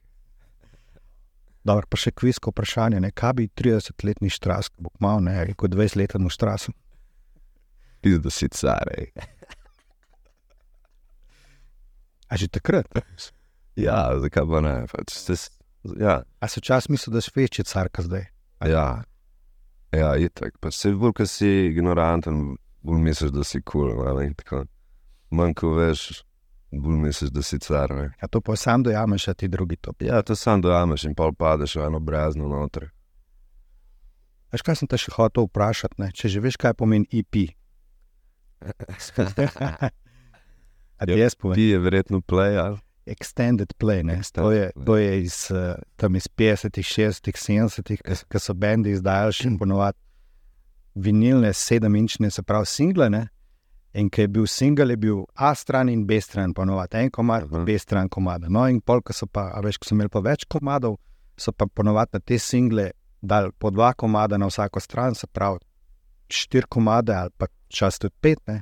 Dobro, 1.64 1.86
pa 1.90 1.98
še 2.00 2.10
kvisko 2.16 2.50
vprašanje, 2.50 3.00
ne? 3.00 3.10
kaj 3.12 3.32
bi 3.36 3.48
30-letni 3.52 4.30
štras, 4.32 4.70
bo 4.78 4.90
malo 4.98 5.20
ne, 5.20 5.34
rekel 5.44 5.68
20-letnemu 5.68 6.30
štrasu. 6.32 6.72
Pizdo 8.00 8.22
da 8.28 8.30
si 8.30 8.48
car, 8.48 8.88
ej. 8.94 9.10
A 12.28 12.36
že 12.36 12.48
takrat? 12.48 12.88
Ja, 13.76 14.16
zakaj 14.20 14.46
pa 14.48 14.60
ne? 14.64 14.74
Pač, 14.90 15.12
ja, 15.98 16.22
A 16.40 16.48
se 16.48 16.60
včasih 16.60 16.90
misli, 16.90 17.12
da 17.12 17.20
si 17.20 17.30
večji 17.34 17.64
car, 17.64 17.88
kot 17.88 18.04
zdaj? 18.04 18.26
ja, 18.66 19.02
ja, 19.92 20.16
itak. 20.16 20.58
Pač 20.60 20.74
se 20.74 20.92
bolj, 20.92 21.12
ko 21.12 21.26
si 21.26 21.48
ignoranten, 21.70 22.56
bolj 22.82 23.00
misliš, 23.02 23.30
da 23.30 23.44
si 23.44 23.62
kul. 23.62 23.92
Cool, 23.94 24.64
Manj, 25.30 25.54
ko 25.54 25.74
veš, 25.76 26.24
bolj 26.72 26.96
misliš, 27.04 27.30
da 27.30 27.42
si 27.42 27.58
car. 27.58 27.94
Ne? 27.94 28.10
Ja, 28.22 28.28
to 28.28 28.40
pa 28.40 28.56
sam 28.56 28.82
dojameš, 28.82 29.28
a 29.28 29.34
ti 29.34 29.48
drugi 29.48 29.76
to. 29.76 29.92
Ja, 30.00 30.22
to 30.22 30.36
sam 30.36 30.60
dojameš 30.64 31.04
in 31.04 31.14
pol 31.14 31.32
padeš 31.32 31.76
v 31.76 31.86
eno 31.86 32.00
brezno 32.00 32.48
noter. 32.48 32.88
Veš, 34.52 34.64
kaj 34.64 34.80
sem 34.80 34.88
te 34.88 34.96
še 34.96 35.12
hotel 35.12 35.44
vprašati, 35.50 36.00
ne? 36.00 36.10
če 36.16 36.28
že 36.32 36.40
veš, 36.40 36.56
kaj 36.56 36.74
pomeni 36.80 37.06
IP. 37.12 37.52
A 40.98 41.06
ti 41.06 41.14
jaz 41.14 41.36
povem? 41.38 41.54
Ti 41.54 41.62
je 41.62 41.78
verjetno 41.78 42.20
play, 42.20 42.56
ali? 42.58 42.80
Extended 43.10 43.72
play. 43.78 44.02
Ne? 44.02 44.20
To, 44.32 44.50
je, 44.52 44.68
Extended 44.68 44.74
play. 44.74 44.86
to 44.86 44.96
je 44.96 45.22
iz, 45.22 45.38
uh, 45.50 45.74
tam 45.96 46.16
iz 46.16 46.28
50, 46.28 46.82
60, 46.82 47.32
70, 47.32 48.24
ki 48.28 48.40
so 48.40 48.54
bendi 48.54 48.94
izdajali 48.96 49.32
še 49.32 49.54
ponovadi 49.62 49.98
vinilne, 50.98 51.52
sedem-inčne, 51.54 52.30
se 52.30 52.42
pravi, 52.42 52.66
single. 52.66 53.10
Ne? 53.10 53.28
In 53.98 54.10
ki 54.10 54.26
je 54.26 54.28
bil 54.28 54.46
single, 54.46 54.92
je 54.92 55.00
bil 55.00 55.24
A 55.34 55.54
stran 55.54 55.88
in 55.88 56.04
B 56.06 56.20
stran, 56.20 56.52
ponovadi 56.54 57.00
en 57.00 57.10
komad, 57.10 57.48
Aha. 57.48 57.64
B 57.64 57.78
stran 57.78 58.08
komada. 58.08 58.50
No, 58.52 58.66
in 58.68 58.80
pol, 58.80 59.00
ko 59.02 59.16
so 59.16 59.26
pa, 59.26 59.48
a 59.54 59.62
veš, 59.64 59.80
ko 59.80 59.88
so 59.88 59.96
imeli 59.96 60.12
pa 60.12 60.22
več 60.24 60.44
komadov, 60.50 60.98
so 61.38 61.54
pa 61.56 61.66
ponovadi 61.66 62.18
na 62.18 62.20
te 62.20 62.38
single 62.38 62.90
dali 63.20 63.50
po 63.58 63.70
dva 63.70 63.92
komada 63.98 64.38
na 64.38 64.46
vsako 64.46 64.80
stran, 64.80 65.14
se 65.14 65.26
pravi, 65.26 65.58
štiri 66.28 66.68
komade 66.68 67.14
ali 67.14 67.30
pa 67.36 67.48
čas 67.68 67.98
tudi 67.98 68.14
pet. 68.20 68.38
Ne? 68.46 68.60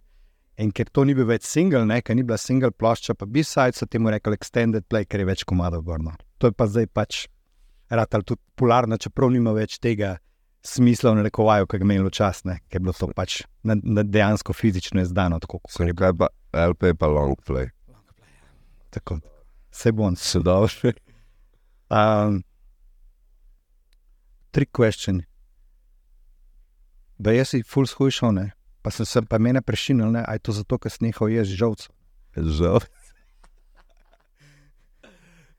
In 0.58 0.70
ker 0.72 0.88
to 0.88 1.04
ni 1.04 1.14
bil 1.14 1.26
več 1.28 1.44
single, 1.44 1.84
ne, 1.84 2.00
ker 2.00 2.16
ni 2.16 2.24
bila 2.24 2.38
single 2.40 2.72
plošča, 2.72 3.14
pa 3.14 3.28
B-side, 3.28 3.76
so 3.76 3.86
temu 3.86 4.12
rekli 4.12 4.38
extended 4.38 4.86
play, 4.88 5.04
ker 5.04 5.20
je 5.20 5.28
več 5.28 5.44
komadov 5.44 5.84
gorno. 5.84 6.14
To 6.40 6.48
je 6.48 6.56
pa 6.56 6.68
zdaj 6.70 6.88
pač 6.96 7.26
rad 7.92 8.14
ali 8.16 8.24
tudi 8.24 8.40
popularno, 8.54 8.96
čeprav 8.96 9.30
nima 9.34 9.52
več 9.56 9.76
tega 9.78 10.16
smisla 10.66 11.12
v 11.12 11.20
narekovaju, 11.20 11.68
ki 11.68 11.78
ga 11.78 11.86
imeli 11.86 12.08
včasih, 12.08 12.62
ker 12.66 12.80
je 12.80 12.82
bilo 12.82 12.96
to 12.96 13.10
pač 13.14 13.42
na, 13.62 13.76
na 13.76 14.02
dejansko 14.02 14.56
fizično 14.56 15.04
izdano. 15.04 15.38
Kot 15.44 15.68
je 15.78 15.94
Kaj 15.94 16.16
pa 16.18 16.32
LP 16.66 16.96
pa 16.98 17.06
long 17.06 17.36
play. 17.46 17.70
tako. 18.90 19.20
Se 19.70 19.92
bom. 19.92 20.16
Se 20.16 20.40
dobro. 20.40 20.92
Um, 21.90 22.42
tri 24.50 24.66
question. 24.66 25.22
Da 27.18 27.32
jaz 27.32 27.48
si 27.48 27.62
full 27.62 27.86
skušal, 27.86 28.32
ne. 28.34 28.50
Pa 28.86 28.92
sem 28.94 29.02
se 29.02 29.18
pa 29.26 29.40
mene 29.42 29.58
prešinil, 29.66 30.12
ne, 30.14 30.22
aj 30.22 30.46
to 30.46 30.54
zato, 30.54 30.78
ker 30.78 30.92
sem 30.94 31.08
nehal 31.08 31.26
jesti 31.32 31.58
žolc. 31.58 31.88
Žal. 32.38 32.78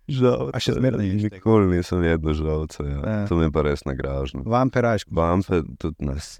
Žal. 0.07 0.53
A 0.55 0.59
še 0.63 0.77
zmeraj 0.77 1.03
ne 1.03 1.17
tega? 1.19 1.35
Nikoli 1.35 1.67
nisem 1.75 2.03
jedel 2.07 2.31
žalca. 2.37 2.79
Ja. 2.87 2.99
Ja. 3.03 3.15
To 3.27 3.35
mi 3.35 3.43
je 3.43 3.51
pa 3.51 3.63
res 3.67 3.83
nagražno. 3.83 4.45
Vampiraš, 4.47 5.03
Vampe 5.11 5.59
tudi 5.75 6.07
nas. 6.07 6.37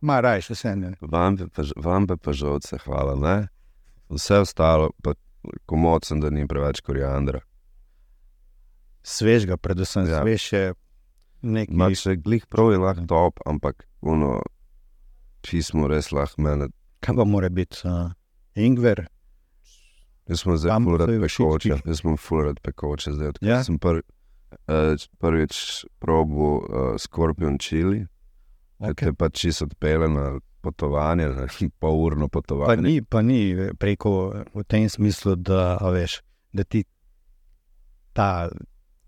ma 0.00 0.20
rajš, 0.22 0.52
vse 0.54 0.76
ne. 0.78 0.92
Vampe 1.02 1.48
pa, 1.50 1.66
vampe 1.74 2.14
pa 2.14 2.30
žalce, 2.30 2.78
hvala. 2.86 3.16
Ne? 3.18 3.34
Vse 4.14 4.38
ostalo, 4.46 4.92
pa 5.02 5.16
komocem, 5.66 6.22
da 6.22 6.30
ni 6.30 6.46
preveč 6.46 6.78
koriandra. 6.86 7.42
Svežga, 9.02 9.58
predvsem 9.58 10.06
Ja. 10.06 10.20
ja. 10.20 10.22
svež 10.22 10.44
je 10.52 10.64
nekaj. 11.42 11.74
Ma, 11.74 11.90
če 11.90 12.14
glih 12.22 12.46
prav 12.46 12.70
je 12.70 12.78
lahko 12.78 13.06
top, 13.10 13.42
ampak 13.42 13.88
ono 13.98 14.38
pismo 15.42 15.88
res 15.90 16.12
lahko 16.12 16.42
mene. 16.42 16.70
Kaj 17.04 17.16
pa 17.16 17.24
mora 17.24 17.48
biti? 17.48 17.80
Uh, 17.88 18.12
Ingver, 18.54 19.06
Jaz 20.30 20.44
sem 20.44 20.56
full 20.84 20.98
rad 20.98 21.10
pekoče. 21.10 21.80
Jaz 21.86 22.00
sem 22.02 22.16
full 22.16 22.44
rad 22.46 22.60
pekoče 22.62 23.12
zdaj. 23.16 23.32
Ja? 23.42 23.62
Sem 23.66 23.78
prvi, 23.82 24.02
uh, 24.70 24.94
prvič 25.18 25.84
probil 25.98 26.60
uh, 26.60 26.94
Scorpion 26.98 27.58
Chili. 27.58 28.04
Okay. 28.78 28.92
okay. 28.92 29.10
Te 29.10 29.12
pa 29.12 29.28
čisto 29.28 29.66
odpele 29.66 30.08
na 30.08 30.38
potovanje, 30.62 31.28
na 31.34 31.46
pol 31.80 31.98
urno 32.04 32.28
pa, 32.28 32.40
potovanje. 32.40 32.82
ni, 32.82 33.02
pa 33.02 33.22
ni 33.22 33.56
preko 33.78 34.44
v 34.54 34.64
tem 34.68 34.88
smislu, 34.88 35.34
da, 35.36 35.76
veš, 35.92 36.20
da 36.52 36.64
ti 36.64 36.84
ta. 38.12 38.48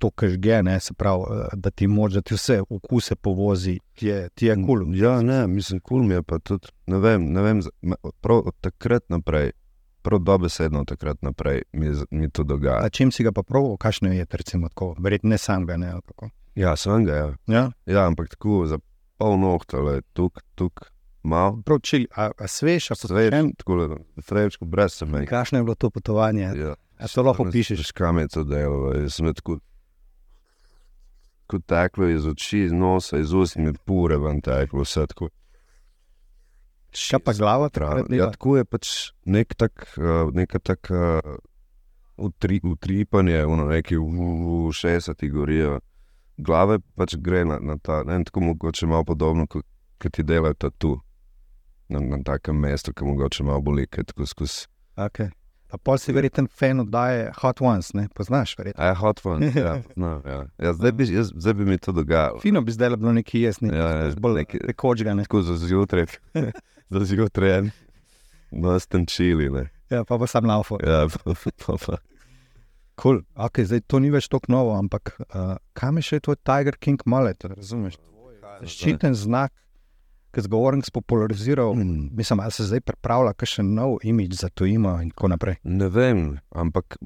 To, 0.02 0.10
kar 0.10 0.32
žge, 0.32 0.56
ne, 0.66 0.80
se 0.82 0.94
pravi, 0.98 1.22
eh, 1.30 1.56
da 1.62 1.70
ti 1.70 1.86
moč, 1.86 2.16
da 2.18 2.22
ti 2.26 2.34
vse 2.34 2.56
okuse 2.66 3.14
povozi, 3.14 3.76
ti 3.94 4.08
je, 4.08 4.28
ti 4.34 4.46
je 4.46 4.56
kul. 4.58 4.82
Cool. 4.82 4.96
Ja, 4.98 5.20
ne, 5.22 5.46
mislim, 5.46 5.80
kul 5.80 6.00
cool 6.00 6.08
mi 6.08 6.14
je 6.14 6.22
pa 6.26 6.38
tudi. 6.42 6.72
Ne 6.90 6.98
vem, 6.98 7.28
ne 7.32 7.42
vem, 7.42 7.60
prav 8.20 8.42
od 8.50 8.56
takrat 8.60 9.06
naprej, 9.14 9.52
prav 10.02 10.20
dobesedno 10.26 10.80
od 10.82 10.88
takrat 10.90 11.22
naprej 11.22 11.62
mi, 11.72 11.92
mi 12.10 12.30
to 12.30 12.42
dogaja. 12.42 12.82
A 12.82 12.90
čim 12.90 13.12
si 13.14 13.22
ga 13.22 13.32
pa 13.32 13.42
proval, 13.46 13.76
kakšno 13.78 14.10
je, 14.12 14.26
recimo, 14.30 14.68
tako, 14.68 14.96
verjetno 14.98 15.30
ne 15.30 15.38
sam 15.38 15.66
ga, 15.66 15.76
ne, 15.76 15.94
kako. 16.06 16.30
Ja, 16.54 16.76
sem 16.76 17.04
ga, 17.04 17.14
ja. 17.14 17.28
Ja, 17.46 17.70
ja 17.86 18.06
ampak 18.06 18.34
tako 18.34 18.66
za 18.66 18.78
pol 19.18 19.38
nohta, 19.38 19.78
le 19.78 20.00
tuk, 20.12 20.42
tuk, 20.58 20.88
mal. 21.22 21.62
prav 21.62 21.78
čili, 21.80 22.06
a, 22.16 22.30
a 22.38 22.48
svež, 22.48 22.90
a 22.90 22.94
Svež, 22.94 23.08
posvečen. 23.08 23.52
tako 23.56 23.76
da 23.76 23.96
frečko 24.22 24.64
brez 24.64 24.98
sebe. 24.98 25.26
Kakšno 25.26 25.58
je 25.58 25.64
bilo 25.64 25.74
to 25.74 25.90
potovanje? 25.90 26.50
Ja. 26.56 26.74
A 26.98 27.08
to 27.08 27.22
lahko 27.22 27.46
pišeš? 27.52 27.78
Veš, 27.78 27.92
kam 27.92 28.18
je 28.18 28.28
to 28.28 28.44
delalo? 28.44 28.92
Jaz 28.94 29.14
sem 29.14 29.34
tako, 29.34 29.58
kot 31.52 31.66
teklo 31.70 32.08
iz 32.10 32.26
oči, 32.28 32.64
iz 32.66 32.74
nosa, 32.74 33.20
iz 33.22 33.32
ust, 33.36 33.58
in 33.60 33.72
pure 33.86 34.18
ven 34.22 34.42
teklo, 34.44 34.86
vse 34.86 35.06
tako. 35.12 35.30
Še 36.92 37.22
pa 37.24 37.32
glava, 37.32 37.70
takrat 37.72 38.10
Ja, 38.12 38.28
tako 38.34 38.58
je 38.58 38.68
pač 38.68 38.90
nek 39.24 39.54
tak, 39.56 39.86
uh, 39.96 40.28
neka 40.36 40.60
tak 40.60 40.90
uh, 40.92 41.36
utri, 42.20 42.60
utripanje, 42.68 43.38
ono 43.48 43.70
neki 43.70 43.96
v, 43.96 44.08
v, 44.12 44.58
v 44.68 44.76
šestati 44.76 45.30
gorijo. 45.32 45.78
Glave 46.42 46.80
pač 46.96 47.14
gre 47.20 47.46
na, 47.48 47.60
na 47.60 47.78
ta, 47.80 48.02
ne 48.08 48.18
tako 48.26 48.48
mogoče 48.50 48.88
malo 48.90 49.06
podobno, 49.08 49.46
kot 49.48 49.64
kot 50.02 50.12
ti 50.12 50.22
delajo 50.22 50.54
tatu. 50.54 51.00
Na, 51.88 52.00
na 52.00 52.18
takem 52.24 52.56
mestu, 52.56 52.92
ki 52.92 53.04
mogoče 53.04 53.44
malo 53.44 53.60
boli, 53.60 53.86
je 53.96 54.04
tako 54.04 54.26
skozi. 54.26 54.66
Okay. 54.96 55.30
A 55.72 55.78
pol 55.80 55.96
si 55.96 56.12
verjeten 56.12 56.46
fan 56.52 56.82
oddaje 56.82 57.30
Hot 57.38 57.60
Ones, 57.60 57.94
ne 57.96 58.04
poznaš, 58.12 58.52
verjetno. 58.58 58.76
A 58.76 58.90
je 58.90 58.94
hot 58.94 59.22
one, 59.24 59.48
ja, 59.56 59.78
no, 59.96 60.10
ja. 60.22 60.42
ja 60.58 60.72
zdaj, 60.76 60.92
bi, 60.92 61.06
jaz, 61.08 61.30
zdaj 61.32 61.54
bi 61.54 61.64
mi 61.64 61.78
to 61.78 61.92
dogajalo. 61.92 62.40
Fino 62.40 62.60
bi 62.60 62.72
zdaj 62.72 62.96
bilo 62.96 63.12
neki 63.12 63.40
jesni, 63.40 63.70
Ja, 63.72 63.88
ja, 63.88 64.10
bolj 64.16 64.42
neki- 64.42 64.60
tekočega, 64.66 65.14
ne. 65.14 65.24
Tako 65.24 65.42
za 65.42 65.56
zjutraj, 65.56 66.06
za 66.92 67.04
zjutraj, 67.04 67.62
no, 68.52 68.76
stenčili, 68.78 69.48
ne. 69.50 69.70
Ja, 69.88 70.04
pa 70.04 70.18
pa 70.18 70.26
sam 70.26 70.44
laufo. 70.44 70.76
Ja, 70.84 71.06
pa, 71.08 71.32
pa, 71.66 71.76
pa. 71.86 71.96
Cool. 72.96 73.22
Okay, 73.34 73.64
zdaj, 73.64 73.80
to 73.88 73.98
ni 73.98 74.12
več 74.12 74.28
tako 74.28 74.52
novo, 74.52 74.76
ampak 74.76 75.14
uh, 75.24 75.56
kam 75.72 75.96
je 75.96 76.04
še 76.04 76.20
tvoj 76.20 76.36
Tiger 76.44 76.76
King 76.76 77.00
Mallet? 77.08 77.44
Razumeš? 77.48 77.96
Zaščiten 78.60 79.16
znak, 79.16 79.52
ki 80.32 80.40
je 80.40 80.46
zgovoren, 80.48 80.82
spopulariziral. 80.82 81.74
Mm. 81.74 82.08
Mislim, 82.16 82.40
ali 82.40 82.52
se 82.52 82.64
zdaj 82.64 82.80
pripravlja 82.80 83.34
še 83.46 83.62
nov 83.62 83.98
imič 84.02 84.40
za 84.40 84.48
to 84.48 84.64
imo 84.66 84.94
in 85.02 85.10
tako 85.12 85.28
naprej. 85.34 85.58
Ne 85.62 85.88
vem, 85.92 86.38
ampak 86.50 86.96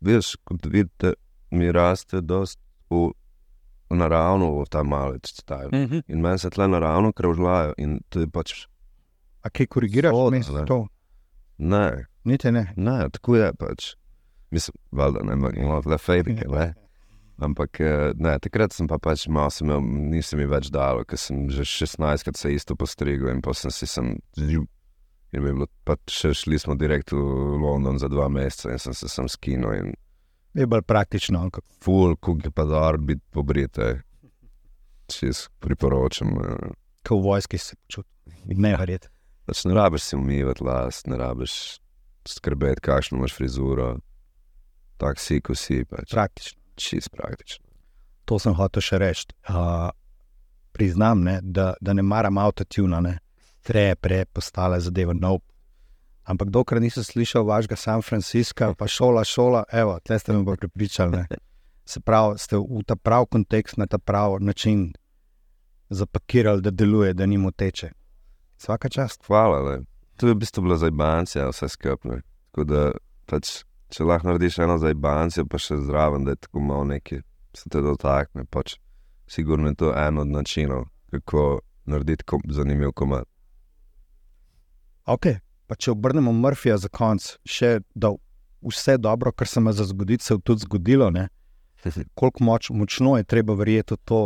veš, 0.00 0.36
kot 0.44 0.66
vidite, 0.66 1.16
mi 1.50 1.72
raste 1.72 2.20
dost 2.20 2.60
v 2.90 3.10
naravno 3.90 4.52
v 4.60 4.64
ta 4.70 4.82
malec 4.82 5.26
stajl. 5.26 5.70
-hmm. 5.70 6.02
In 6.08 6.20
meni 6.20 6.38
se 6.38 6.50
tle 6.50 6.68
naravno 6.68 7.12
krvžlajo 7.12 7.74
in 7.78 8.00
to 8.08 8.20
je 8.20 8.26
pač 8.26 8.66
A 9.42 9.50
kaj 9.50 9.66
korigiraš? 9.66 10.14
Ne. 10.30 10.64
to? 10.66 10.86
ne, 11.58 12.06
Niti 12.24 12.50
ne. 12.52 12.72
ne, 12.76 13.08
tako 13.10 13.36
je 13.36 13.52
pač. 13.54 13.94
Mislim, 14.50 14.74
valjda 14.92 15.22
ne 15.22 15.32
imamo 15.56 15.82
le 15.86 15.98
fejrike, 15.98 16.48
ne. 16.48 16.74
Ampak 17.38 17.80
eh, 17.84 18.12
ne, 18.16 18.38
takrat 18.40 18.72
sem 18.72 18.86
pa 18.88 18.96
pač 18.98 19.26
malo, 19.28 19.50
sem 19.52 19.68
imel, 19.68 19.82
nisem 20.14 20.40
mi 20.40 20.46
več 20.48 20.70
dal, 20.72 21.02
ker 21.04 21.18
sem 21.20 21.50
že 21.52 21.66
16 21.68 22.24
krat 22.24 22.36
se 22.40 22.54
isto 22.54 22.76
postrigel 22.76 23.28
in 23.28 23.42
pa 23.44 23.52
sem 23.52 23.70
si 23.70 23.86
sem. 23.86 24.14
In 24.40 24.64
je 25.32 25.40
bilo, 25.42 25.66
pa 25.84 25.98
še 26.08 26.30
šli 26.32 26.56
smo 26.58 26.76
direkt 26.78 27.12
v 27.12 27.18
London 27.60 27.98
za 28.00 28.08
dva 28.08 28.28
meseca 28.32 28.72
in 28.72 28.78
sem 28.80 28.94
se 28.96 29.08
sem 29.08 29.28
skinil 29.28 29.72
in 29.74 29.94
Je 30.56 30.64
bolj 30.66 30.86
praktično. 30.88 31.50
ful, 31.84 32.16
ko 32.16 32.38
je 32.42 32.50
pa 32.50 32.64
dar 32.64 32.96
biti 32.96 33.20
pobrite. 33.30 34.00
Čez 35.06 35.48
priporočam. 35.60 36.28
eh, 36.40 36.72
Ko 37.04 37.20
v 37.20 37.22
vojski 37.22 37.58
se 37.58 37.76
počutim. 37.76 38.12
Ne 38.56 38.76
verjeti. 38.76 39.08
Pač 39.46 39.64
ne 39.64 39.74
rabiš 39.74 40.02
si 40.02 40.16
umivati 40.16 40.64
las, 40.64 41.04
ne 41.06 41.16
rabiš 41.16 41.78
skrbeti, 42.26 42.80
kakšno 42.80 43.18
imaš 43.18 43.36
frizuro. 43.36 43.98
Tak 44.96 45.20
si, 45.20 45.40
ko 45.40 45.54
si, 45.54 45.84
pač 45.84 46.10
Praktično. 46.10 46.58
Čist 46.76 47.10
praktično. 47.10 47.64
To 48.26 48.38
sem 48.42 48.54
hotel 48.54 48.82
še 48.82 48.98
reči. 48.98 49.26
Uh, 49.48 49.90
priznam, 50.76 51.22
ne, 51.24 51.40
da, 51.42 51.74
da 51.80 51.92
ne 51.92 52.02
maram 52.02 52.38
avtotuna, 52.38 53.00
ne. 53.00 53.18
tre, 53.66 53.94
pre, 53.98 54.24
postale 54.24 54.80
zadeve 54.80 55.14
nov. 55.14 55.40
Ampak 56.26 56.50
dokler 56.50 56.80
nisem 56.82 57.04
slišal 57.06 57.46
vašega 57.46 57.76
San 57.76 58.02
Francisca, 58.02 58.72
pa 58.78 58.86
šola, 58.90 59.24
šola, 59.24 59.64
evo, 59.72 59.98
tle 60.02 60.18
ste 60.18 60.34
me 60.34 60.44
pa 60.46 60.56
pripričali. 60.58 61.16
Ne. 61.16 61.38
Se 61.86 62.00
pravi, 62.00 62.38
ste 62.38 62.58
v 62.58 62.82
ta 62.86 62.96
prav 62.96 63.28
kontekst, 63.30 63.78
na 63.78 63.86
ta 63.86 63.98
prav 63.98 64.38
način 64.42 64.92
zapakirali, 65.88 66.62
da 66.62 66.70
deluje, 66.70 67.14
da 67.14 67.26
ni 67.26 67.38
moteče. 67.38 67.90
Vsaka 68.58 68.88
čast. 68.88 69.22
Hvala. 69.26 69.62
Le. 69.62 69.84
To 70.16 70.26
je 70.26 70.34
v 70.34 70.38
bistvu 70.38 70.66
bila 70.66 70.76
zajbancija, 70.76 71.48
vse 71.48 71.68
skupaj. 71.68 72.20
Tako 72.50 72.64
da, 72.64 72.82
pač, 73.26 73.62
če 73.88 74.04
lahko 74.04 74.30
narediš 74.30 74.58
eno 74.64 74.78
zajbancijo, 74.82 75.46
pa 75.50 75.60
še 75.62 75.78
zraven, 75.86 76.26
da 76.26 76.34
je 76.34 76.42
tako 76.46 76.60
malo 76.60 76.84
nekaj, 76.90 77.22
se 77.56 77.70
te 77.70 77.82
dotakne. 77.82 78.44
Pač, 78.50 78.76
sigurno 79.30 79.70
je 79.70 79.78
to 79.82 79.94
en 79.96 80.18
od 80.18 80.28
načinov, 80.28 80.86
kako 81.14 81.60
narediti 81.86 82.24
kom 82.24 82.42
zanimiv 82.50 82.92
komat. 82.92 83.28
Ok, 85.06 85.38
pa 85.66 85.78
če 85.78 85.92
obrnemo 85.94 86.32
Murphyja 86.34 86.78
za 86.82 86.90
konec, 86.90 87.36
še 87.46 87.78
da 87.94 88.10
vse 88.66 88.96
dobro, 88.98 89.30
kar 89.32 89.46
se 89.46 89.60
ima 89.60 89.72
za 89.72 89.84
zgoditi, 89.86 90.24
se 90.24 90.34
je 90.34 90.40
tudi 90.42 90.66
zgodilo. 90.66 91.10
Ne? 91.10 91.28
Koliko 92.18 92.44
moč, 92.44 92.70
močno 92.70 93.16
je 93.16 93.24
treba 93.24 93.54
verjeti 93.54 93.94
v 93.94 94.02
to, 94.04 94.22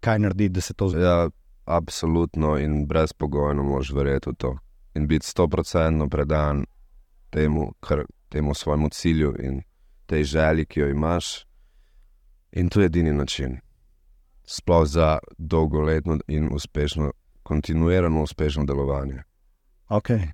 kaj 0.00 0.18
narediti, 0.24 0.54
da 0.56 0.60
se 0.60 0.74
to 0.74 0.88
zgodi. 0.88 1.04
Ja, 1.04 1.28
absolutno 1.66 2.56
in 2.58 2.86
brezpogojno 2.86 3.62
moraš 3.62 3.92
verjeti 3.92 4.30
v 4.30 4.34
to. 4.38 4.54
In 4.96 5.06
biti 5.06 5.26
stoprocentno 5.26 6.08
predan 6.08 6.64
temu, 7.30 7.72
kar, 7.80 8.06
temu 8.28 8.54
svojemu 8.54 8.88
cilju 8.88 9.34
in 9.38 9.62
tej 10.06 10.24
želji, 10.24 10.66
ki 10.66 10.80
jo 10.80 10.88
imaš. 10.88 11.46
In 12.52 12.68
to 12.68 12.80
je 12.80 12.86
edini 12.86 13.12
način. 13.12 13.60
Sploh 14.44 14.86
za 14.86 15.18
dolgoletno 15.38 16.18
in 16.28 16.48
uspešno, 16.52 17.12
kontinuirano 17.42 18.22
uspešno 18.22 18.64
delovanje. 18.64 19.22
Okay. 19.88 20.32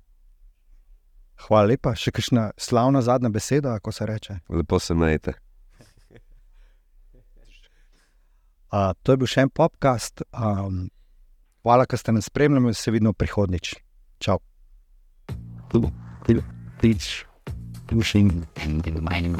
Hvala 1.47 1.67
lepa. 1.67 1.95
Še 1.95 2.11
kakšna 2.11 2.51
slavna 2.57 3.01
zadnja 3.01 3.29
beseda, 3.29 3.79
ko 3.79 3.91
se 3.91 4.05
reče. 4.05 4.39
Lepo 4.49 4.79
se 4.79 4.93
majte. 4.93 5.33
Uh, 8.73 8.93
to 9.03 9.13
je 9.13 9.21
bil 9.21 9.29
še 9.29 9.45
en 9.45 9.51
podcast. 9.53 10.23
Um, 10.33 10.87
hvala, 11.61 11.85
da 11.89 11.97
ste 11.97 12.15
nas 12.15 12.25
spremljali, 12.31 12.73
se 12.73 12.91
vidimo 12.91 13.13
prihodnič. 13.13 13.75
Čau. 14.17 14.39
Pitch. 16.81 17.32
Duschen 17.93 18.47
in 18.65 19.03
meinem 19.03 19.35